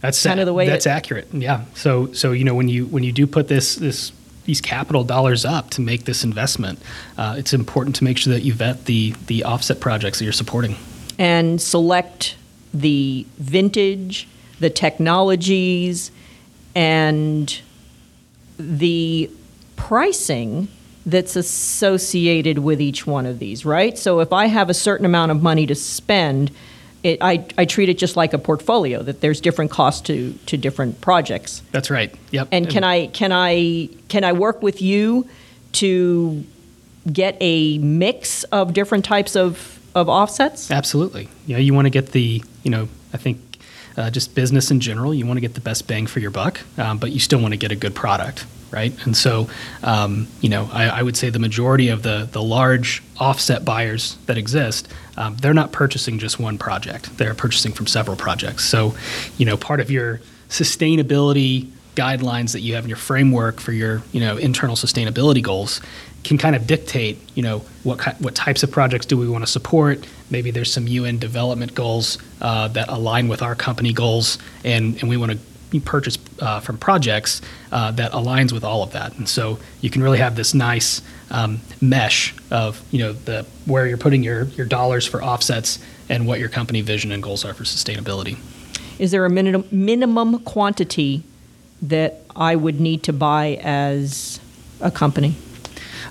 that's 0.00 0.22
kind 0.22 0.40
of 0.40 0.46
the 0.46 0.54
way? 0.54 0.66
That's 0.66 0.86
it, 0.86 0.90
accurate. 0.90 1.28
Yeah. 1.32 1.64
So 1.74 2.12
so 2.12 2.32
you 2.32 2.44
know 2.44 2.54
when 2.54 2.68
you 2.68 2.86
when 2.86 3.02
you 3.02 3.12
do 3.12 3.26
put 3.26 3.48
this 3.48 3.76
this 3.76 4.12
these 4.44 4.60
capital 4.60 5.04
dollars 5.04 5.44
up 5.44 5.70
to 5.70 5.80
make 5.80 6.04
this 6.04 6.24
investment, 6.24 6.80
uh, 7.16 7.36
it's 7.38 7.52
important 7.52 7.96
to 7.96 8.04
make 8.04 8.18
sure 8.18 8.32
that 8.32 8.42
you 8.42 8.52
vet 8.52 8.86
the 8.86 9.14
the 9.26 9.44
offset 9.44 9.80
projects 9.80 10.18
that 10.18 10.24
you're 10.24 10.32
supporting 10.32 10.76
and 11.18 11.60
select 11.60 12.36
the 12.72 13.26
vintage, 13.38 14.28
the 14.58 14.70
technologies, 14.70 16.10
and 16.74 17.60
the 18.60 19.30
pricing 19.76 20.68
that's 21.06 21.36
associated 21.36 22.58
with 22.58 22.80
each 22.80 23.06
one 23.06 23.26
of 23.26 23.38
these, 23.38 23.64
right? 23.64 23.98
So 23.98 24.20
if 24.20 24.32
I 24.32 24.46
have 24.46 24.68
a 24.68 24.74
certain 24.74 25.06
amount 25.06 25.32
of 25.32 25.42
money 25.42 25.66
to 25.66 25.74
spend, 25.74 26.50
it, 27.02 27.18
I, 27.22 27.46
I 27.56 27.64
treat 27.64 27.88
it 27.88 27.98
just 27.98 28.16
like 28.16 28.34
a 28.34 28.38
portfolio 28.38 29.02
that 29.02 29.20
there's 29.20 29.40
different 29.40 29.70
costs 29.70 30.02
to, 30.02 30.34
to 30.46 30.56
different 30.56 31.00
projects. 31.00 31.62
That's 31.72 31.90
right. 31.90 32.14
Yep. 32.30 32.48
And 32.52 32.68
can 32.68 32.84
I 32.84 33.06
can 33.08 33.32
I 33.32 33.88
can 34.08 34.24
I 34.24 34.32
work 34.32 34.62
with 34.62 34.82
you 34.82 35.26
to 35.72 36.44
get 37.10 37.38
a 37.40 37.78
mix 37.78 38.44
of 38.44 38.74
different 38.74 39.04
types 39.06 39.34
of, 39.34 39.80
of 39.94 40.08
offsets? 40.10 40.70
Absolutely. 40.70 41.28
Yeah, 41.46 41.56
you 41.56 41.72
want 41.72 41.86
to 41.86 41.90
get 41.90 42.12
the 42.12 42.42
you 42.62 42.70
know 42.70 42.88
I 43.14 43.16
think 43.16 43.40
uh, 44.00 44.10
just 44.10 44.34
business 44.34 44.70
in 44.70 44.80
general. 44.80 45.12
You 45.12 45.26
want 45.26 45.36
to 45.36 45.42
get 45.42 45.54
the 45.54 45.60
best 45.60 45.86
bang 45.86 46.06
for 46.06 46.20
your 46.20 46.30
buck, 46.30 46.60
um, 46.78 46.98
but 46.98 47.12
you 47.12 47.20
still 47.20 47.40
want 47.40 47.52
to 47.52 47.58
get 47.58 47.70
a 47.70 47.76
good 47.76 47.94
product. 47.94 48.46
right? 48.70 48.94
And 49.04 49.16
so, 49.16 49.50
um, 49.82 50.26
you 50.40 50.48
know, 50.48 50.70
I, 50.72 50.84
I, 50.86 51.02
would 51.02 51.16
say 51.16 51.28
the 51.28 51.38
majority 51.38 51.88
of 51.88 52.02
the 52.02 52.28
the 52.30 52.42
large 52.42 53.02
offset 53.18 53.64
buyers 53.64 54.16
that 54.26 54.38
exist, 54.38 54.88
um, 55.16 55.36
they're 55.36 55.54
not 55.54 55.72
purchasing 55.72 56.18
just 56.18 56.38
one 56.38 56.56
project; 56.56 57.16
they're 57.18 57.34
purchasing 57.34 57.72
from 57.72 57.86
several 57.86 58.16
projects. 58.16 58.64
So, 58.64 58.94
you 59.36 59.44
know, 59.44 59.56
part 59.56 59.80
of 59.80 59.90
your 59.90 60.20
sustainability 60.48 61.70
guidelines 61.96 62.52
that 62.52 62.60
you 62.60 62.76
have 62.76 62.84
in 62.84 62.88
your 62.88 62.96
framework 62.96 63.60
for 63.60 63.72
your 63.72 64.02
you 64.12 64.20
know 64.20 64.36
internal 64.36 64.76
sustainability 64.76 65.42
goals 65.42 65.80
can 66.22 66.38
kind 66.38 66.54
of 66.54 66.66
dictate, 66.66 67.18
you 67.34 67.42
know, 67.42 67.58
what 67.82 68.00
what 68.20 68.34
types 68.34 68.62
of 68.62 68.70
projects 68.70 69.06
do 69.06 69.16
we 69.16 69.28
want 69.28 69.44
to 69.44 69.50
support. 69.50 70.06
Maybe 70.30 70.50
there's 70.50 70.72
some 70.72 70.86
UN 70.86 71.18
development 71.18 71.74
goals 71.74 72.18
uh, 72.40 72.68
that 72.68 72.88
align 72.88 73.28
with 73.28 73.42
our 73.42 73.54
company 73.54 73.92
goals, 73.92 74.38
and 74.64 74.98
and 75.00 75.08
we 75.08 75.16
want 75.16 75.32
to 75.32 75.38
purchase 75.80 76.18
uh, 76.40 76.58
from 76.58 76.76
projects 76.78 77.40
uh, 77.70 77.92
that 77.92 78.10
aligns 78.10 78.50
with 78.52 78.64
all 78.64 78.82
of 78.82 78.92
that. 78.92 79.16
And 79.18 79.28
so 79.28 79.60
you 79.80 79.90
can 79.90 80.02
really 80.02 80.18
have 80.18 80.34
this 80.34 80.52
nice 80.52 81.00
um, 81.30 81.60
mesh 81.80 82.34
of 82.50 82.82
you 82.90 82.98
know 82.98 83.12
the 83.12 83.46
where 83.66 83.86
you're 83.86 83.98
putting 83.98 84.24
your 84.24 84.44
your 84.44 84.66
dollars 84.66 85.06
for 85.06 85.22
offsets 85.22 85.78
and 86.08 86.26
what 86.26 86.40
your 86.40 86.48
company 86.48 86.80
vision 86.80 87.12
and 87.12 87.22
goals 87.22 87.44
are 87.44 87.54
for 87.54 87.64
sustainability. 87.64 88.38
Is 88.98 89.12
there 89.12 89.24
a 89.24 89.30
minimum 89.30 89.68
minimum 89.70 90.40
quantity 90.40 91.22
that 91.82 92.22
I 92.34 92.56
would 92.56 92.80
need 92.80 93.02
to 93.04 93.12
buy 93.12 93.58
as 93.62 94.40
a 94.80 94.90
company? 94.90 95.36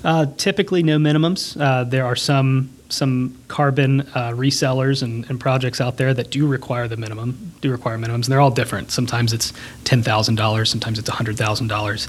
Uh, 0.02 0.26
typically, 0.36 0.82
no 0.82 0.98
minimums. 0.98 1.60
Uh, 1.60 1.84
there 1.84 2.06
are 2.06 2.16
some 2.16 2.70
some 2.90 3.38
carbon 3.48 4.00
uh, 4.00 4.32
resellers 4.34 5.02
and, 5.02 5.28
and, 5.30 5.40
projects 5.40 5.80
out 5.80 5.96
there 5.96 6.12
that 6.12 6.30
do 6.30 6.46
require 6.46 6.88
the 6.88 6.96
minimum, 6.96 7.52
do 7.60 7.70
require 7.70 7.96
minimums, 7.96 8.14
and 8.14 8.24
they're 8.24 8.40
all 8.40 8.50
different. 8.50 8.90
Sometimes 8.90 9.32
it's 9.32 9.52
ten 9.84 10.02
thousand 10.02 10.34
dollars, 10.34 10.70
sometimes 10.70 10.98
it's 10.98 11.08
hundred 11.08 11.36
thousand 11.36 11.70
um, 11.70 11.76
dollars. 11.76 12.08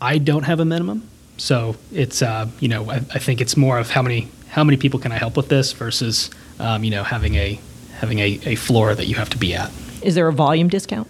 I 0.00 0.18
don't 0.18 0.44
have 0.44 0.60
a 0.60 0.64
minimum, 0.64 1.08
so 1.36 1.76
it's 1.92 2.22
uh, 2.22 2.48
you 2.60 2.68
know 2.68 2.90
I, 2.90 2.96
I, 2.96 3.18
think 3.18 3.40
it's 3.40 3.56
more 3.56 3.78
of 3.78 3.90
how 3.90 4.02
many 4.02 4.28
how 4.48 4.64
many 4.64 4.76
people 4.76 5.00
can 5.00 5.12
I 5.12 5.16
help 5.16 5.36
with 5.36 5.48
this 5.48 5.72
versus 5.72 6.30
um, 6.58 6.84
you 6.84 6.90
know 6.90 7.02
having 7.02 7.34
a 7.36 7.60
having 7.92 8.18
a, 8.18 8.40
a 8.44 8.54
floor 8.54 8.94
that 8.94 9.06
you 9.06 9.14
have 9.16 9.30
to 9.30 9.38
be 9.38 9.54
at. 9.54 9.70
Is 10.02 10.14
there 10.14 10.28
a 10.28 10.32
volume 10.32 10.68
discount? 10.68 11.08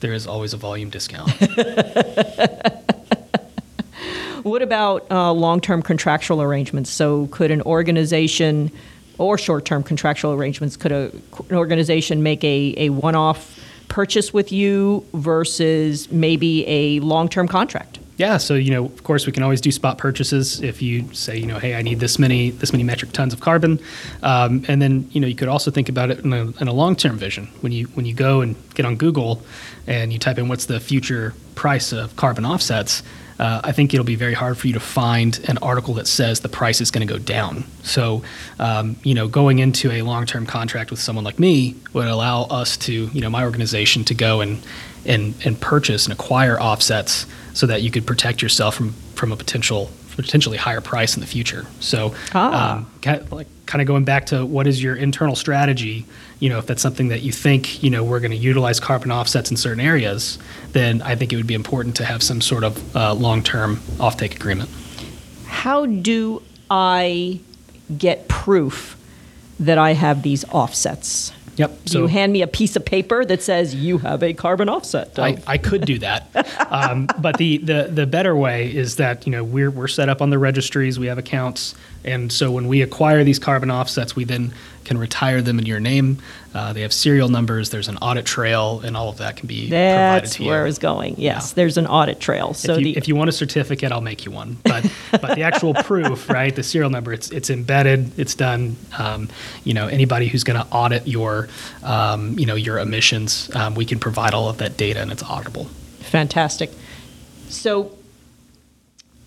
There 0.00 0.12
is 0.12 0.26
always 0.26 0.52
a 0.52 0.56
volume 0.56 0.90
discount. 0.90 1.30
What 4.42 4.62
about 4.62 5.10
uh, 5.10 5.32
long 5.32 5.60
term 5.60 5.82
contractual 5.82 6.42
arrangements? 6.42 6.90
So, 6.90 7.26
could 7.28 7.50
an 7.50 7.62
organization 7.62 8.70
or 9.18 9.38
short 9.38 9.64
term 9.64 9.82
contractual 9.82 10.32
arrangements, 10.32 10.76
could 10.76 10.92
a, 10.92 11.12
an 11.48 11.56
organization 11.56 12.22
make 12.22 12.42
a, 12.44 12.74
a 12.76 12.88
one 12.90 13.14
off 13.14 13.58
purchase 13.88 14.32
with 14.32 14.50
you 14.50 15.06
versus 15.12 16.10
maybe 16.10 16.66
a 16.66 17.00
long 17.00 17.28
term 17.28 17.46
contract? 17.46 17.98
Yeah, 18.16 18.36
so 18.36 18.54
you 18.54 18.70
know, 18.70 18.84
of 18.84 19.04
course, 19.04 19.26
we 19.26 19.32
can 19.32 19.42
always 19.42 19.60
do 19.60 19.70
spot 19.70 19.98
purchases 19.98 20.60
if 20.60 20.82
you 20.82 21.12
say, 21.14 21.36
you 21.36 21.46
know, 21.46 21.58
hey, 21.58 21.74
I 21.74 21.82
need 21.82 21.98
this 22.00 22.18
many 22.18 22.50
this 22.50 22.72
many 22.72 22.84
metric 22.84 23.12
tons 23.12 23.32
of 23.32 23.40
carbon, 23.40 23.80
um, 24.22 24.64
and 24.68 24.82
then 24.82 25.08
you 25.12 25.20
know, 25.20 25.26
you 25.26 25.34
could 25.34 25.48
also 25.48 25.70
think 25.70 25.88
about 25.88 26.10
it 26.10 26.20
in 26.20 26.32
a, 26.32 26.52
a 26.60 26.72
long 26.72 26.94
term 26.96 27.16
vision. 27.16 27.46
When 27.60 27.72
you 27.72 27.86
when 27.88 28.06
you 28.06 28.14
go 28.14 28.40
and 28.40 28.54
get 28.74 28.86
on 28.86 28.96
Google, 28.96 29.42
and 29.86 30.12
you 30.12 30.18
type 30.18 30.38
in 30.38 30.48
what's 30.48 30.66
the 30.66 30.80
future 30.80 31.34
price 31.54 31.92
of 31.92 32.14
carbon 32.16 32.44
offsets, 32.44 33.02
uh, 33.38 33.60
I 33.64 33.72
think 33.72 33.94
it'll 33.94 34.04
be 34.04 34.16
very 34.16 34.34
hard 34.34 34.58
for 34.58 34.66
you 34.66 34.72
to 34.74 34.80
find 34.80 35.38
an 35.48 35.58
article 35.58 35.94
that 35.94 36.06
says 36.06 36.40
the 36.40 36.48
price 36.48 36.80
is 36.80 36.90
going 36.90 37.06
to 37.06 37.12
go 37.12 37.18
down. 37.18 37.64
So, 37.82 38.22
um, 38.58 38.96
you 39.02 39.14
know, 39.14 39.28
going 39.28 39.58
into 39.58 39.90
a 39.90 40.02
long-term 40.02 40.46
contract 40.46 40.90
with 40.90 41.00
someone 41.00 41.24
like 41.24 41.38
me 41.38 41.76
would 41.92 42.08
allow 42.08 42.42
us 42.44 42.76
to, 42.78 42.92
you 42.92 43.20
know, 43.20 43.30
my 43.30 43.44
organization 43.44 44.04
to 44.04 44.14
go 44.14 44.40
and 44.40 44.62
and 45.04 45.34
and 45.44 45.60
purchase 45.60 46.06
and 46.06 46.12
acquire 46.12 46.60
offsets 46.60 47.26
so 47.54 47.66
that 47.66 47.82
you 47.82 47.90
could 47.90 48.06
protect 48.06 48.42
yourself 48.42 48.74
from 48.74 48.92
from 49.14 49.32
a 49.32 49.36
potential 49.36 49.90
potentially 50.16 50.56
higher 50.56 50.80
price 50.80 51.14
in 51.14 51.20
the 51.20 51.26
future. 51.26 51.66
So, 51.80 52.14
ah. 52.34 52.76
um, 52.76 52.90
kind 53.00 53.20
of, 53.20 53.32
like 53.32 53.46
kind 53.66 53.80
of 53.80 53.88
going 53.88 54.04
back 54.04 54.26
to 54.26 54.44
what 54.44 54.66
is 54.66 54.82
your 54.82 54.96
internal 54.96 55.34
strategy? 55.34 56.04
You 56.40 56.48
know, 56.48 56.58
if 56.58 56.66
that's 56.66 56.82
something 56.82 57.08
that 57.08 57.22
you 57.22 57.32
think 57.32 57.82
you 57.82 57.90
know 57.90 58.04
we're 58.04 58.20
going 58.20 58.32
to 58.32 58.36
utilize 58.36 58.80
carbon 58.80 59.10
offsets 59.10 59.50
in 59.50 59.56
certain 59.56 59.80
areas, 59.80 60.38
then 60.72 61.02
I 61.02 61.16
think 61.16 61.32
it 61.32 61.36
would 61.36 61.46
be 61.46 61.54
important 61.54 61.96
to 61.96 62.04
have 62.04 62.22
some 62.22 62.40
sort 62.40 62.64
of 62.64 62.96
uh, 62.96 63.14
long-term 63.14 63.76
offtake 63.98 64.34
agreement. 64.34 64.70
How 65.46 65.86
do 65.86 66.42
I 66.70 67.40
get 67.96 68.28
proof 68.28 68.96
that 69.60 69.78
I 69.78 69.92
have 69.92 70.22
these 70.22 70.44
offsets? 70.50 71.32
Yep. 71.56 71.88
So 71.88 72.00
you 72.00 72.06
hand 72.06 72.32
me 72.32 72.42
a 72.42 72.46
piece 72.46 72.76
of 72.76 72.84
paper 72.84 73.24
that 73.24 73.42
says 73.42 73.74
you 73.74 73.98
have 73.98 74.22
a 74.22 74.32
carbon 74.32 74.68
offset. 74.68 75.18
I, 75.18 75.36
I 75.46 75.58
could 75.58 75.84
do 75.84 75.98
that, 75.98 76.28
um, 76.70 77.08
but 77.18 77.36
the, 77.36 77.58
the 77.58 77.88
the 77.90 78.06
better 78.06 78.34
way 78.34 78.74
is 78.74 78.96
that 78.96 79.26
you 79.26 79.32
know 79.32 79.44
we're 79.44 79.70
we're 79.70 79.88
set 79.88 80.08
up 80.08 80.22
on 80.22 80.30
the 80.30 80.38
registries. 80.38 80.98
We 80.98 81.08
have 81.08 81.18
accounts, 81.18 81.74
and 82.04 82.32
so 82.32 82.50
when 82.50 82.68
we 82.68 82.80
acquire 82.80 83.22
these 83.22 83.38
carbon 83.38 83.70
offsets, 83.70 84.16
we 84.16 84.24
then 84.24 84.54
can 84.84 84.98
retire 84.98 85.42
them 85.42 85.58
in 85.58 85.66
your 85.66 85.80
name. 85.80 86.18
Uh, 86.54 86.72
they 86.72 86.82
have 86.82 86.92
serial 86.92 87.28
numbers. 87.28 87.70
There's 87.70 87.88
an 87.88 87.96
audit 87.98 88.26
trail, 88.26 88.80
and 88.84 88.96
all 88.96 89.08
of 89.08 89.18
that 89.18 89.36
can 89.36 89.46
be 89.46 89.68
That's 89.70 89.96
provided 89.96 90.32
to 90.32 90.42
you. 90.42 90.48
That's 90.48 90.54
where 90.54 90.62
I 90.62 90.64
was 90.64 90.78
going. 90.78 91.14
Yes, 91.18 91.50
yeah. 91.50 91.54
there's 91.54 91.78
an 91.78 91.86
audit 91.86 92.20
trail. 92.20 92.52
So 92.54 92.74
if 92.74 92.78
you, 92.78 92.84
the, 92.84 92.96
if 92.96 93.08
you, 93.08 93.16
want 93.16 93.30
a 93.30 93.32
certificate, 93.32 93.92
I'll 93.92 94.00
make 94.00 94.24
you 94.24 94.32
one. 94.32 94.58
But 94.64 94.90
but 95.12 95.34
the 95.34 95.42
actual 95.42 95.74
proof, 95.84 96.28
right? 96.28 96.54
The 96.54 96.62
serial 96.62 96.90
number, 96.90 97.12
it's 97.12 97.30
it's 97.30 97.48
embedded. 97.48 98.18
It's 98.18 98.34
done. 98.34 98.76
Um, 98.98 99.28
you 99.64 99.72
know, 99.74 99.86
anybody 99.86 100.28
who's 100.28 100.44
going 100.44 100.60
to 100.60 100.70
audit 100.72 101.06
your 101.06 101.48
um, 101.82 102.38
you 102.38 102.46
know 102.46 102.54
your 102.54 102.78
emissions, 102.78 103.50
um, 103.54 103.74
we 103.74 103.84
can 103.84 103.98
provide 103.98 104.34
all 104.34 104.48
of 104.48 104.58
that 104.58 104.76
data, 104.76 105.00
and 105.00 105.10
it's 105.10 105.22
auditable. 105.22 105.68
Fantastic. 106.00 106.70
So 107.48 107.96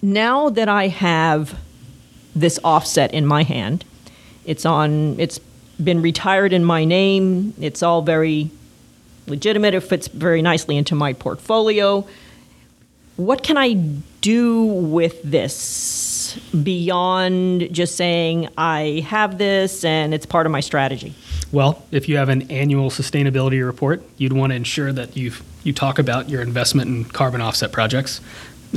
now 0.01 0.49
that 0.49 0.69
I 0.69 0.87
have 0.87 1.57
this 2.35 2.59
offset 2.63 3.13
in 3.13 3.25
my 3.25 3.43
hand, 3.43 3.85
it's 4.45 4.65
on. 4.65 5.19
It's 5.19 5.39
been 5.83 6.01
retired 6.01 6.53
in 6.53 6.63
my 6.63 6.85
name. 6.85 7.53
It's 7.59 7.83
all 7.83 8.01
very 8.01 8.49
legitimate. 9.27 9.73
It 9.73 9.81
fits 9.81 10.07
very 10.07 10.41
nicely 10.41 10.77
into 10.77 10.95
my 10.95 11.13
portfolio. 11.13 12.07
What 13.17 13.43
can 13.43 13.57
I 13.57 13.73
do 14.21 14.63
with 14.63 15.21
this 15.23 16.37
beyond 16.63 17.73
just 17.73 17.95
saying 17.95 18.49
I 18.57 19.05
have 19.07 19.37
this 19.37 19.85
and 19.85 20.13
it's 20.13 20.25
part 20.25 20.45
of 20.45 20.51
my 20.51 20.59
strategy? 20.59 21.13
Well, 21.51 21.83
if 21.91 22.09
you 22.09 22.17
have 22.17 22.29
an 22.29 22.51
annual 22.51 22.89
sustainability 22.89 23.65
report, 23.65 24.03
you'd 24.17 24.33
want 24.33 24.51
to 24.51 24.55
ensure 24.55 24.91
that 24.91 25.15
you 25.15 25.31
you 25.63 25.73
talk 25.73 25.97
about 25.97 26.29
your 26.29 26.41
investment 26.41 26.89
in 26.89 27.05
carbon 27.05 27.41
offset 27.41 27.71
projects 27.71 28.21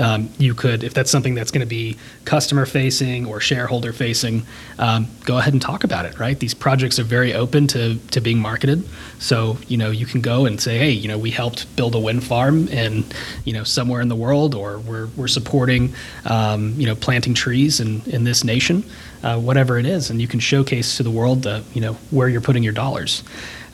um, 0.00 0.30
you 0.38 0.54
could, 0.54 0.84
if 0.84 0.94
that's 0.94 1.10
something 1.10 1.34
that's 1.34 1.50
going 1.50 1.60
to 1.60 1.66
be 1.66 1.96
customer 2.24 2.66
facing 2.66 3.26
or 3.26 3.40
shareholder 3.40 3.92
facing, 3.92 4.46
um, 4.78 5.08
go 5.24 5.38
ahead 5.38 5.52
and 5.52 5.62
talk 5.62 5.84
about 5.84 6.06
it. 6.06 6.18
Right? 6.18 6.38
These 6.38 6.54
projects 6.54 6.98
are 6.98 7.04
very 7.04 7.34
open 7.34 7.66
to 7.68 7.96
to 8.10 8.20
being 8.20 8.38
marketed, 8.38 8.86
so 9.18 9.58
you 9.68 9.76
know 9.76 9.90
you 9.90 10.06
can 10.06 10.20
go 10.20 10.46
and 10.46 10.60
say, 10.60 10.78
hey, 10.78 10.90
you 10.90 11.08
know, 11.08 11.18
we 11.18 11.30
helped 11.30 11.74
build 11.76 11.94
a 11.94 11.98
wind 11.98 12.24
farm 12.24 12.68
in 12.68 13.04
you 13.44 13.52
know 13.52 13.64
somewhere 13.64 14.00
in 14.00 14.08
the 14.08 14.16
world, 14.16 14.54
or 14.54 14.78
we're 14.78 15.06
we're 15.16 15.28
supporting 15.28 15.94
um, 16.24 16.74
you 16.76 16.86
know 16.86 16.94
planting 16.94 17.34
trees 17.34 17.80
in 17.80 18.02
in 18.06 18.24
this 18.24 18.44
nation, 18.44 18.84
uh, 19.22 19.38
whatever 19.38 19.78
it 19.78 19.86
is, 19.86 20.10
and 20.10 20.20
you 20.20 20.28
can 20.28 20.40
showcase 20.40 20.96
to 20.96 21.02
the 21.02 21.10
world 21.10 21.42
the 21.42 21.62
you 21.74 21.80
know 21.80 21.94
where 22.10 22.28
you're 22.28 22.40
putting 22.40 22.62
your 22.62 22.74
dollars. 22.74 23.22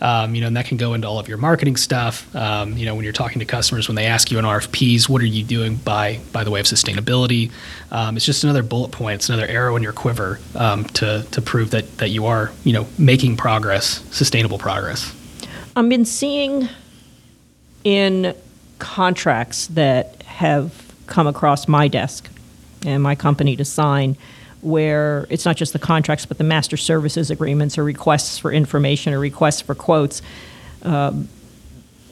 Um, 0.05 0.35
you 0.35 0.43
know, 0.43 0.49
and 0.49 0.57
that 0.59 0.67
can 0.67 0.77
go 0.77 0.93
into 0.93 1.09
all 1.09 1.19
of 1.19 1.29
your 1.29 1.39
marketing 1.39 1.77
stuff. 1.77 2.29
Um, 2.37 2.77
you 2.77 2.85
know, 2.85 2.95
when 2.95 3.05
you're 3.05 3.15
talking 3.15 3.39
to 3.39 3.47
customers, 3.47 3.89
when 3.89 3.95
they 3.95 4.05
ask 4.05 4.31
you 4.31 4.39
in 4.39 4.45
RFPs, 4.45 5.09
what 5.09 5.23
are 5.23 5.27
you 5.27 5.43
doing 5.43 5.77
by 5.77 6.21
by 6.31 6.45
the 6.45 6.51
way 6.51 6.61
of 6.61 6.67
sustainability? 6.67 7.51
Um, 7.91 8.15
it's 8.15 8.27
just 8.27 8.45
another 8.45 8.63
bullet 8.63 8.93
point. 8.93 9.15
It's 9.15 9.31
another 9.31 9.47
arrow 9.47 9.77
in 9.77 9.83
your 9.83 9.95
quiver 9.95 10.41
um, 10.57 10.85
to 10.85 11.23
to 11.31 11.41
prove 11.41 11.71
that 11.71 11.97
that 11.97 12.11
you 12.11 12.27
are 12.27 12.53
you 12.65 12.75
know 12.75 12.87
making 12.99 13.39
progress, 13.39 14.05
sustainable 14.15 14.59
progress. 14.59 15.11
I've 15.75 15.89
been 15.89 16.05
seeing 16.05 16.69
in 17.83 18.35
contracts 18.79 19.69
that 19.69 20.23
have 20.25 20.93
come 21.07 21.27
across 21.27 21.67
my 21.67 21.89
desk 21.89 22.29
and 22.85 23.03
my 23.03 23.15
company 23.15 23.57
to 23.57 23.65
sign 23.65 24.19
where 24.65 25.27
it's 25.29 25.45
not 25.45 25.57
just 25.57 25.73
the 25.73 25.79
contracts, 25.79 26.25
but 26.27 26.39
the 26.39 26.45
master 26.45 26.77
services 26.77 27.31
agreements 27.31 27.77
or 27.77 27.85
requests 27.85 28.39
for 28.39 28.51
information 28.53 29.13
or 29.13 29.19
requests 29.19 29.61
for 29.61 29.75
quotes. 29.75 30.23
Um, 30.83 31.29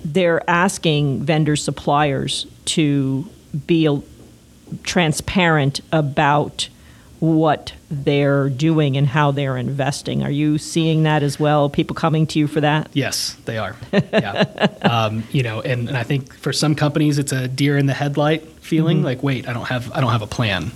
they're 0.05 0.49
asking 0.51 1.25
vendor 1.25 1.57
suppliers 1.57 2.47
to 2.67 3.29
be 3.67 4.03
transparent 4.83 5.81
about 5.93 6.69
what 7.21 7.73
they're 7.93 8.49
doing 8.49 8.97
and 8.97 9.07
how 9.07 9.31
they're 9.31 9.57
investing. 9.57 10.23
Are 10.23 10.31
you 10.31 10.59
seeing 10.59 11.03
that 11.03 11.23
as 11.23 11.39
well? 11.39 11.69
People 11.69 11.95
coming 11.95 12.27
to 12.29 12.39
you 12.39 12.47
for 12.47 12.61
that? 12.61 12.89
Yes, 12.95 13.37
they 13.45 13.59
are. 13.59 13.77
Yeah. 13.93 14.69
um, 14.83 15.25
you 15.31 15.43
know, 15.43 15.61
and, 15.61 15.89
and 15.89 15.97
I 15.97 16.03
think 16.03 16.35
for 16.35 16.53
some 16.53 16.75
companies 16.75 17.19
it's 17.19 17.33
a 17.33 17.49
deer 17.49 17.77
in 17.77 17.87
the 17.87 17.95
headlight 17.95 18.49
feeling. 18.63 18.99
Mm-hmm. 18.99 19.07
Like, 19.07 19.23
wait, 19.23 19.49
I 19.49 19.53
don't 19.53 19.67
have 19.67 19.93
I 19.93 20.01
don't 20.01 20.13
have 20.13 20.23
a 20.23 20.27
plan. 20.27 20.71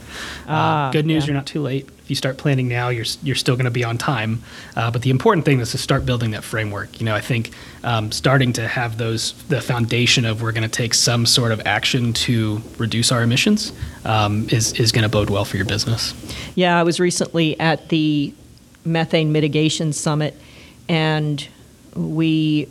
Uh, 0.47 0.91
good 0.91 1.07
news, 1.07 1.23
yeah. 1.23 1.29
you're 1.29 1.35
not 1.35 1.47
too 1.47 1.63
late. 1.63 1.89
If 2.07 2.11
you 2.11 2.17
start 2.17 2.37
planning 2.37 2.69
now, 2.69 2.89
you're 2.89 3.07
you're 3.23 3.37
still 3.37 3.57
going 3.57 3.65
to 3.65 3.71
be 3.71 3.85
on 3.85 3.97
time. 3.97 4.43
Uh, 4.77 4.91
but 4.91 5.03
the 5.03 5.11
important 5.11 5.45
thing 5.45 5.61
is 5.61 5.71
to 5.71 5.79
start 5.79 6.05
building 6.05 6.33
that 6.33 6.45
framework. 6.45 7.01
You 7.01 7.07
know, 7.07 7.15
I 7.15 7.21
think 7.21 7.51
um, 7.85 8.13
starting 8.13 8.53
to 8.55 8.69
have 8.69 8.99
those 8.99 9.33
the 9.45 9.61
foundation 9.61 10.25
of 10.25 10.43
we're 10.43 10.53
going 10.53 10.69
to 10.69 10.77
take 10.77 10.95
some 10.95 11.27
sort 11.27 11.53
of 11.53 11.67
action 11.67 12.13
to 12.13 12.61
reduce 12.79 13.11
our 13.13 13.23
emissions 13.23 13.73
um, 14.05 14.49
is 14.51 14.73
is 14.75 14.93
going 14.93 15.05
to 15.05 15.09
bode 15.09 15.31
well 15.31 15.45
for 15.45 15.57
your 15.57 15.67
business. 15.67 16.15
Yeah, 16.55 16.79
I 16.79 16.83
was 16.83 17.01
recently 17.07 17.59
at 17.61 17.89
the 17.89 18.35
methane 18.85 19.31
mitigation 19.31 19.93
summit, 19.93 20.35
and 20.89 21.47
we 21.95 22.67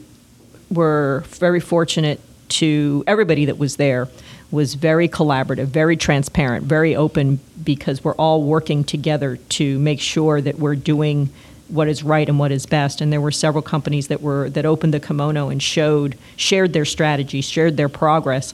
were 0.69 1.24
very 1.28 1.62
fortunate 1.62 2.19
to 2.50 3.02
everybody 3.08 3.45
that 3.45 3.58
was 3.58 3.78
there 3.78 4.10
was 4.52 4.74
very 4.74 5.08
collaborative, 5.08 5.67
very 5.67 5.95
transparent, 5.95 6.65
very 6.65 6.98
open 6.98 7.39
because 7.63 8.04
we're 8.04 8.15
all 8.15 8.43
working 8.43 8.84
together 8.84 9.38
to 9.38 9.80
make 9.80 10.02
sure 10.02 10.41
that 10.41 10.60
we're 10.60 10.76
doing 10.76 11.30
what 11.69 11.88
is 11.88 12.04
right 12.04 12.28
and 12.28 12.38
what 12.38 12.52
is 12.52 12.65
best. 12.65 13.00
And 13.00 13.12
there 13.13 13.21
were 13.21 13.32
several 13.32 13.62
companies 13.62 14.10
that 14.10 14.21
were 14.21 14.50
that 14.50 14.65
opened 14.65 14.93
the 14.93 15.00
kimono 15.00 15.48
and 15.48 15.63
showed 15.63 16.17
shared 16.36 16.74
their 16.74 16.86
strategy, 16.86 17.39
shared 17.39 17.78
their 17.78 17.89
progress. 17.89 18.54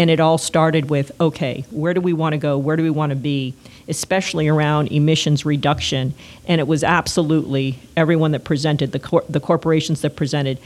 And 0.00 0.08
it 0.08 0.18
all 0.18 0.38
started 0.38 0.88
with 0.88 1.12
okay, 1.20 1.66
where 1.70 1.92
do 1.92 2.00
we 2.00 2.14
want 2.14 2.32
to 2.32 2.38
go? 2.38 2.56
Where 2.56 2.74
do 2.74 2.82
we 2.82 2.88
want 2.88 3.10
to 3.10 3.16
be? 3.16 3.52
Especially 3.86 4.48
around 4.48 4.90
emissions 4.90 5.44
reduction. 5.44 6.14
And 6.46 6.58
it 6.58 6.66
was 6.66 6.82
absolutely 6.82 7.78
everyone 7.98 8.30
that 8.30 8.42
presented, 8.42 8.92
the, 8.92 8.98
cor- 8.98 9.26
the 9.28 9.40
corporations 9.40 10.00
that 10.00 10.16
presented, 10.16 10.58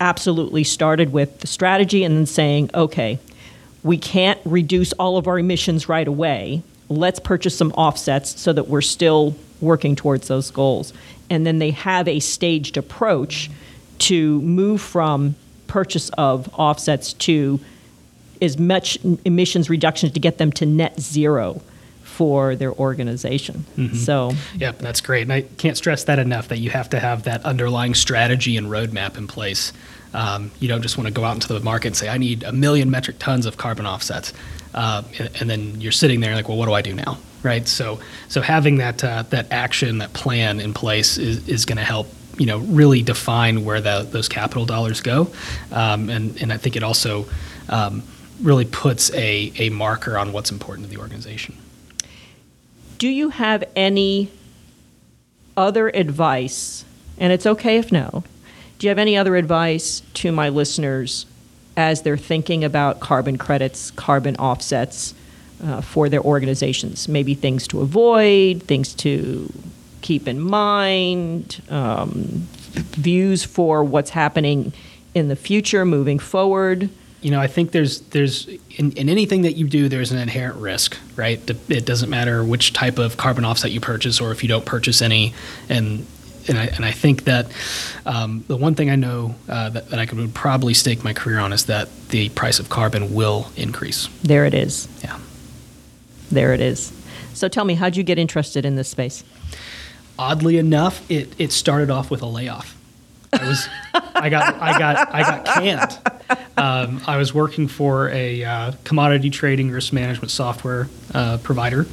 absolutely 0.00 0.64
started 0.64 1.12
with 1.12 1.38
the 1.38 1.46
strategy 1.46 2.02
and 2.02 2.16
then 2.16 2.26
saying, 2.26 2.68
okay, 2.74 3.20
we 3.84 3.96
can't 3.96 4.40
reduce 4.44 4.92
all 4.94 5.16
of 5.16 5.28
our 5.28 5.38
emissions 5.38 5.88
right 5.88 6.08
away. 6.08 6.60
Let's 6.88 7.20
purchase 7.20 7.56
some 7.56 7.70
offsets 7.74 8.40
so 8.40 8.52
that 8.52 8.66
we're 8.66 8.80
still 8.80 9.36
working 9.60 9.94
towards 9.94 10.26
those 10.26 10.50
goals. 10.50 10.92
And 11.30 11.46
then 11.46 11.60
they 11.60 11.70
have 11.70 12.08
a 12.08 12.18
staged 12.18 12.76
approach 12.76 13.52
to 14.00 14.40
move 14.40 14.80
from 14.80 15.36
purchase 15.68 16.08
of 16.18 16.52
offsets 16.58 17.12
to 17.12 17.60
as 18.42 18.58
much 18.58 18.98
emissions 19.24 19.70
reductions 19.70 20.12
to 20.12 20.20
get 20.20 20.38
them 20.38 20.52
to 20.52 20.66
net 20.66 21.00
zero 21.00 21.60
for 22.02 22.54
their 22.54 22.72
organization. 22.74 23.64
Mm-hmm. 23.76 23.96
So, 23.96 24.32
yeah, 24.56 24.72
that's 24.72 25.00
great. 25.00 25.22
And 25.22 25.32
I 25.32 25.42
can't 25.42 25.76
stress 25.76 26.04
that 26.04 26.18
enough 26.18 26.48
that 26.48 26.58
you 26.58 26.70
have 26.70 26.90
to 26.90 27.00
have 27.00 27.22
that 27.22 27.44
underlying 27.44 27.94
strategy 27.94 28.56
and 28.56 28.66
roadmap 28.66 29.16
in 29.16 29.26
place 29.26 29.72
um, 30.12 30.50
you 30.58 30.68
don't 30.68 30.82
just 30.82 30.98
want 30.98 31.06
to 31.06 31.12
go 31.12 31.24
out 31.24 31.34
into 31.34 31.52
the 31.52 31.60
market 31.60 31.88
and 31.88 31.96
say, 31.96 32.08
I 32.08 32.18
need 32.18 32.42
a 32.42 32.52
million 32.52 32.90
metric 32.90 33.18
tons 33.18 33.46
of 33.46 33.56
carbon 33.56 33.86
offsets. 33.86 34.32
Uh, 34.74 35.02
and, 35.18 35.30
and, 35.40 35.50
then 35.50 35.80
you're 35.80 35.92
sitting 35.92 36.20
there 36.20 36.34
like, 36.34 36.48
well, 36.48 36.56
what 36.56 36.66
do 36.66 36.72
I 36.72 36.82
do 36.82 36.94
now? 36.94 37.18
Right. 37.42 37.66
So, 37.66 38.00
so 38.28 38.40
having 38.40 38.78
that, 38.78 39.02
uh, 39.02 39.22
that 39.30 39.50
action, 39.50 39.98
that 39.98 40.12
plan 40.12 40.60
in 40.60 40.74
place 40.74 41.18
is, 41.18 41.48
is 41.48 41.64
going 41.64 41.78
to 41.78 41.84
help 41.84 42.08
you 42.38 42.46
know 42.46 42.58
really 42.58 43.02
define 43.02 43.64
where 43.64 43.80
the, 43.80 44.06
those 44.08 44.28
capital 44.28 44.64
dollars 44.64 45.00
go, 45.00 45.30
um, 45.72 46.08
and 46.08 46.40
and 46.40 46.52
I 46.52 46.56
think 46.56 46.76
it 46.76 46.82
also 46.82 47.26
um, 47.68 48.02
really 48.42 48.64
puts 48.64 49.12
a 49.14 49.52
a 49.56 49.70
marker 49.70 50.16
on 50.18 50.32
what's 50.32 50.50
important 50.50 50.88
to 50.88 50.94
the 50.94 51.00
organization. 51.00 51.56
Do 52.98 53.08
you 53.08 53.30
have 53.30 53.64
any 53.74 54.30
other 55.56 55.88
advice? 55.88 56.84
And 57.18 57.32
it's 57.32 57.46
okay 57.46 57.76
if 57.76 57.92
no 57.92 58.24
do 58.80 58.86
you 58.86 58.88
have 58.88 58.98
any 58.98 59.14
other 59.14 59.36
advice 59.36 60.00
to 60.14 60.32
my 60.32 60.48
listeners 60.48 61.26
as 61.76 62.00
they're 62.00 62.16
thinking 62.16 62.64
about 62.64 62.98
carbon 62.98 63.36
credits, 63.36 63.90
carbon 63.90 64.36
offsets 64.36 65.14
uh, 65.62 65.82
for 65.82 66.08
their 66.08 66.22
organizations? 66.22 67.06
Maybe 67.06 67.34
things 67.34 67.68
to 67.68 67.82
avoid, 67.82 68.62
things 68.62 68.94
to 68.94 69.52
keep 70.00 70.26
in 70.26 70.40
mind, 70.40 71.62
um, 71.68 72.48
views 72.96 73.44
for 73.44 73.84
what's 73.84 74.08
happening 74.08 74.72
in 75.14 75.28
the 75.28 75.36
future, 75.36 75.84
moving 75.84 76.18
forward 76.18 76.88
you 77.22 77.30
know, 77.30 77.40
I 77.40 77.46
think 77.46 77.72
there's 77.72 78.00
there's 78.00 78.48
in, 78.76 78.92
in, 78.92 79.08
anything 79.08 79.42
that 79.42 79.54
you 79.56 79.66
do, 79.66 79.88
there's 79.88 80.12
an 80.12 80.18
inherent 80.18 80.56
risk, 80.56 80.96
right? 81.16 81.38
It 81.68 81.84
doesn't 81.84 82.08
matter 82.08 82.42
which 82.42 82.72
type 82.72 82.98
of 82.98 83.16
carbon 83.16 83.44
offset 83.44 83.72
you 83.72 83.80
purchase 83.80 84.20
or 84.20 84.32
if 84.32 84.42
you 84.42 84.48
don't 84.48 84.64
purchase 84.64 85.02
any, 85.02 85.34
and 85.68 86.06
and 86.48 86.58
I, 86.58 86.66
and 86.66 86.84
I 86.84 86.90
think 86.90 87.24
that 87.24 87.46
um, 88.06 88.44
the 88.48 88.56
one 88.56 88.74
thing 88.74 88.90
I 88.90 88.96
know 88.96 89.34
uh, 89.48 89.70
that, 89.70 89.90
that 89.90 89.98
I 89.98 90.06
could 90.06 90.34
probably 90.34 90.74
stake 90.74 91.04
my 91.04 91.12
career 91.12 91.38
on 91.38 91.52
is 91.52 91.66
that 91.66 91.88
the 92.08 92.30
price 92.30 92.58
of 92.58 92.68
carbon 92.68 93.14
will 93.14 93.50
increase. 93.56 94.08
There 94.22 94.46
it 94.46 94.54
is. 94.54 94.88
Yeah. 95.02 95.18
There 96.30 96.54
it 96.54 96.60
is. 96.60 96.92
So 97.34 97.48
tell 97.48 97.64
me, 97.64 97.74
how'd 97.74 97.96
you 97.96 98.02
get 98.02 98.18
interested 98.18 98.64
in 98.64 98.76
this 98.76 98.88
space? 98.88 99.22
Oddly 100.18 100.58
enough, 100.58 101.08
it, 101.10 101.32
it 101.38 101.52
started 101.52 101.90
off 101.90 102.10
with 102.10 102.22
a 102.22 102.26
layoff. 102.26 102.76
I 103.32 103.46
was, 103.46 103.68
I 103.94 104.28
got, 104.28 104.54
I 104.56 104.78
got, 104.78 105.14
I 105.14 105.22
got 105.22 105.44
canned. 105.44 106.19
Um, 106.60 107.00
I 107.06 107.16
was 107.16 107.32
working 107.32 107.68
for 107.68 108.10
a 108.10 108.44
uh, 108.44 108.72
commodity 108.84 109.30
trading 109.30 109.70
risk 109.70 109.94
management 109.94 110.30
software 110.30 110.88
uh, 111.14 111.38
provider, 111.42 111.86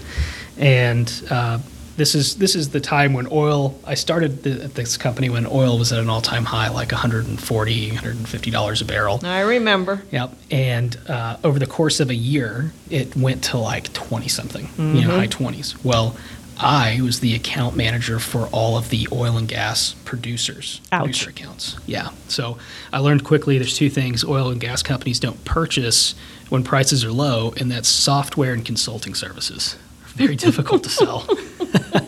and 0.57 1.09
uh, 1.29 1.59
this 1.95 2.13
is 2.13 2.35
this 2.35 2.53
is 2.53 2.69
the 2.69 2.81
time 2.81 3.13
when 3.13 3.29
oil. 3.31 3.79
I 3.85 3.95
started 3.95 4.43
the, 4.43 4.65
at 4.65 4.75
this 4.75 4.97
company 4.97 5.29
when 5.29 5.47
oil 5.47 5.79
was 5.79 5.93
at 5.93 5.99
an 5.99 6.09
all 6.09 6.21
time 6.21 6.43
high, 6.43 6.67
like 6.67 6.91
140 6.91 7.87
150 7.91 8.51
dollars 8.51 8.81
a 8.81 8.85
barrel. 8.85 9.21
I 9.23 9.39
remember. 9.41 10.03
Yep. 10.11 10.35
And 10.51 10.99
uh, 11.07 11.37
over 11.45 11.59
the 11.59 11.67
course 11.67 12.01
of 12.01 12.09
a 12.09 12.15
year, 12.15 12.73
it 12.89 13.15
went 13.15 13.45
to 13.45 13.57
like 13.57 13.93
20 13.93 14.27
something, 14.27 14.65
mm-hmm. 14.65 14.95
you 14.95 15.01
know, 15.01 15.11
mm-hmm. 15.11 15.19
high 15.19 15.27
20s. 15.27 15.83
Well. 15.83 16.15
I 16.59 16.99
was 17.01 17.19
the 17.19 17.35
account 17.35 17.75
manager 17.75 18.19
for 18.19 18.47
all 18.47 18.77
of 18.77 18.89
the 18.89 19.07
oil 19.11 19.37
and 19.37 19.47
gas 19.47 19.95
producers, 20.05 20.81
Ouch. 20.91 21.03
producer 21.03 21.29
accounts. 21.29 21.77
Yeah. 21.85 22.09
So 22.27 22.57
I 22.91 22.99
learned 22.99 23.23
quickly 23.23 23.57
there's 23.57 23.75
two 23.75 23.89
things 23.89 24.23
oil 24.23 24.49
and 24.49 24.59
gas 24.59 24.81
companies 24.81 25.19
don't 25.19 25.43
purchase 25.45 26.15
when 26.49 26.63
prices 26.63 27.03
are 27.03 27.11
low, 27.11 27.53
and 27.57 27.69
that's 27.71 27.87
software 27.87 28.53
and 28.53 28.65
consulting 28.65 29.13
services 29.13 29.75
very 30.17 30.35
difficult 30.47 30.83
to 30.83 30.89
sell. 30.89 31.25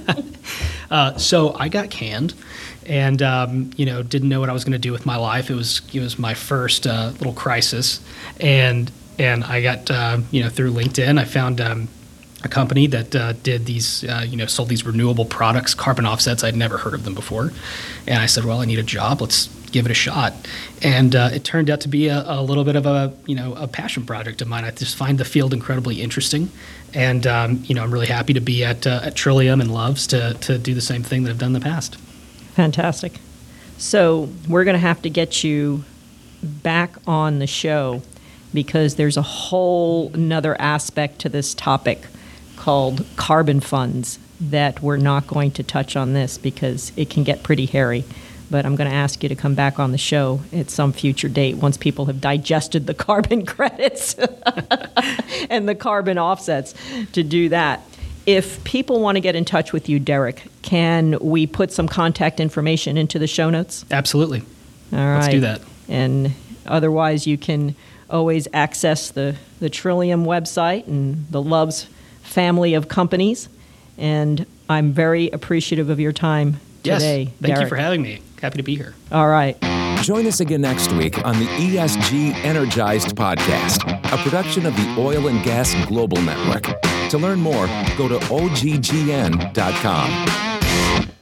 uh, 0.91 1.17
so 1.17 1.53
I 1.53 1.69
got 1.69 1.89
canned, 1.89 2.33
and 2.85 3.21
um, 3.21 3.71
you 3.77 3.85
know 3.85 4.03
didn't 4.03 4.29
know 4.29 4.39
what 4.39 4.49
I 4.49 4.53
was 4.53 4.63
going 4.63 4.73
to 4.73 4.79
do 4.79 4.91
with 4.91 5.05
my 5.05 5.15
life. 5.15 5.49
It 5.49 5.55
was 5.55 5.81
it 5.93 6.01
was 6.01 6.19
my 6.19 6.33
first 6.33 6.87
uh, 6.87 7.11
little 7.19 7.33
crisis, 7.33 8.01
and 8.39 8.91
and 9.17 9.43
I 9.43 9.61
got 9.61 9.89
uh, 9.89 10.19
you 10.31 10.43
know 10.43 10.49
through 10.49 10.73
LinkedIn 10.73 11.19
I 11.19 11.25
found. 11.25 11.61
Um, 11.61 11.87
a 12.43 12.47
company 12.47 12.87
that 12.87 13.15
uh, 13.15 13.33
did 13.33 13.65
these, 13.65 14.03
uh, 14.05 14.25
you 14.27 14.37
know, 14.37 14.45
sold 14.45 14.69
these 14.69 14.85
renewable 14.85 15.25
products, 15.25 15.73
carbon 15.73 16.05
offsets. 16.05 16.43
I'd 16.43 16.55
never 16.55 16.77
heard 16.77 16.93
of 16.93 17.03
them 17.03 17.13
before, 17.13 17.51
and 18.07 18.21
I 18.21 18.27
said, 18.27 18.45
"Well, 18.45 18.61
I 18.61 18.65
need 18.65 18.79
a 18.79 18.83
job. 18.83 19.21
Let's 19.21 19.49
give 19.71 19.85
it 19.85 19.91
a 19.91 19.95
shot. 19.95 20.33
And 20.81 21.15
uh, 21.15 21.29
it 21.33 21.43
turned 21.43 21.69
out 21.69 21.81
to 21.81 21.87
be 21.87 22.07
a, 22.07 22.23
a, 22.25 22.41
little 22.41 22.63
bit 22.63 22.75
of 22.75 22.85
a 22.85 23.13
you 23.25 23.35
know 23.35 23.53
a 23.55 23.67
passion 23.67 24.05
project 24.05 24.41
of 24.41 24.47
mine. 24.47 24.63
I 24.63 24.71
just 24.71 24.95
find 24.95 25.17
the 25.17 25.25
field 25.25 25.53
incredibly 25.53 26.01
interesting, 26.01 26.51
and 26.93 27.25
um, 27.27 27.63
you 27.65 27.75
know 27.75 27.83
I'm 27.83 27.91
really 27.91 28.07
happy 28.07 28.33
to 28.33 28.41
be 28.41 28.63
at 28.63 28.85
uh, 28.85 29.01
at 29.03 29.15
Trillium 29.15 29.61
and 29.61 29.73
Love's 29.73 30.07
to 30.07 30.33
to 30.35 30.57
do 30.57 30.73
the 30.73 30.81
same 30.81 31.03
thing 31.03 31.23
that 31.23 31.31
I've 31.31 31.37
done 31.37 31.49
in 31.49 31.53
the 31.53 31.59
past. 31.59 31.95
Fantastic. 32.55 33.13
So 33.77 34.29
we're 34.47 34.65
going 34.65 34.73
to 34.73 34.79
have 34.79 35.01
to 35.03 35.09
get 35.09 35.43
you 35.43 35.85
back 36.43 36.95
on 37.07 37.39
the 37.39 37.47
show 37.47 38.01
because 38.53 38.95
there's 38.95 39.17
a 39.17 39.21
whole 39.21 40.11
another 40.13 40.59
aspect 40.59 41.19
to 41.19 41.29
this 41.29 41.53
topic 41.53 42.07
called 42.59 43.05
carbon 43.15 43.59
funds 43.59 44.19
that 44.39 44.81
we're 44.81 44.97
not 44.97 45.27
going 45.27 45.51
to 45.51 45.63
touch 45.63 45.95
on 45.95 46.13
this 46.13 46.37
because 46.37 46.91
it 46.95 47.09
can 47.09 47.23
get 47.23 47.43
pretty 47.43 47.65
hairy 47.65 48.05
but 48.49 48.65
I'm 48.65 48.75
going 48.75 48.89
to 48.89 48.95
ask 48.95 49.21
you 49.23 49.29
to 49.29 49.35
come 49.35 49.55
back 49.55 49.79
on 49.79 49.91
the 49.91 49.97
show 49.97 50.41
at 50.51 50.69
some 50.69 50.91
future 50.91 51.29
date 51.29 51.57
once 51.57 51.77
people 51.77 52.05
have 52.05 52.19
digested 52.19 52.87
the 52.87 52.93
carbon 52.95 53.45
credits 53.45 54.15
and 55.49 55.67
the 55.69 55.75
carbon 55.75 56.17
offsets 56.17 56.73
to 57.13 57.23
do 57.23 57.49
that. 57.49 57.81
If 58.25 58.63
people 58.63 58.99
want 58.99 59.15
to 59.15 59.21
get 59.21 59.35
in 59.35 59.45
touch 59.45 59.73
with 59.73 59.89
you, 59.89 59.99
Derek, 59.99 60.45
can 60.61 61.17
we 61.19 61.47
put 61.47 61.71
some 61.71 61.87
contact 61.87 62.39
information 62.39 62.97
into 62.97 63.17
the 63.17 63.27
show 63.27 63.49
notes? 63.49 63.85
Absolutely. 63.89 64.41
All 64.91 64.99
right. 64.99 65.19
Let's 65.19 65.29
do 65.29 65.39
that. 65.41 65.61
And 65.87 66.33
otherwise, 66.65 67.25
you 67.25 67.37
can 67.37 67.75
always 68.09 68.47
access 68.53 69.11
the, 69.11 69.35
the 69.59 69.69
Trillium 69.69 70.25
website 70.25 70.87
and 70.87 71.25
the 71.31 71.41
Love's 71.41 71.87
family 72.21 72.73
of 72.73 72.87
companies. 72.87 73.49
And 73.97 74.45
I'm 74.69 74.93
very 74.93 75.29
appreciative 75.29 75.89
of 75.89 75.99
your 75.99 76.13
time 76.13 76.59
today. 76.83 77.21
Yes. 77.23 77.29
Thank 77.41 77.53
Derek. 77.55 77.61
you 77.61 77.67
for 77.67 77.75
having 77.75 78.01
me. 78.01 78.21
Happy 78.41 78.57
to 78.57 78.63
be 78.63 78.75
here. 78.75 78.95
All 79.11 79.27
right. 79.27 79.57
Join 80.01 80.25
us 80.27 80.39
again 80.39 80.61
next 80.61 80.93
week 80.93 81.25
on 81.25 81.37
the 81.37 81.45
ESG 81.45 82.33
Energized 82.45 83.15
podcast, 83.17 83.83
a 84.13 84.17
production 84.23 84.65
of 84.65 84.73
the 84.77 84.95
Oil 84.97 85.27
and 85.27 85.43
Gas 85.43 85.75
Global 85.87 86.21
Network. 86.21 86.63
To 87.09 87.17
learn 87.17 87.39
more, 87.39 87.67
go 87.97 88.07
to 88.07 88.17
oggn.com. 88.29 90.09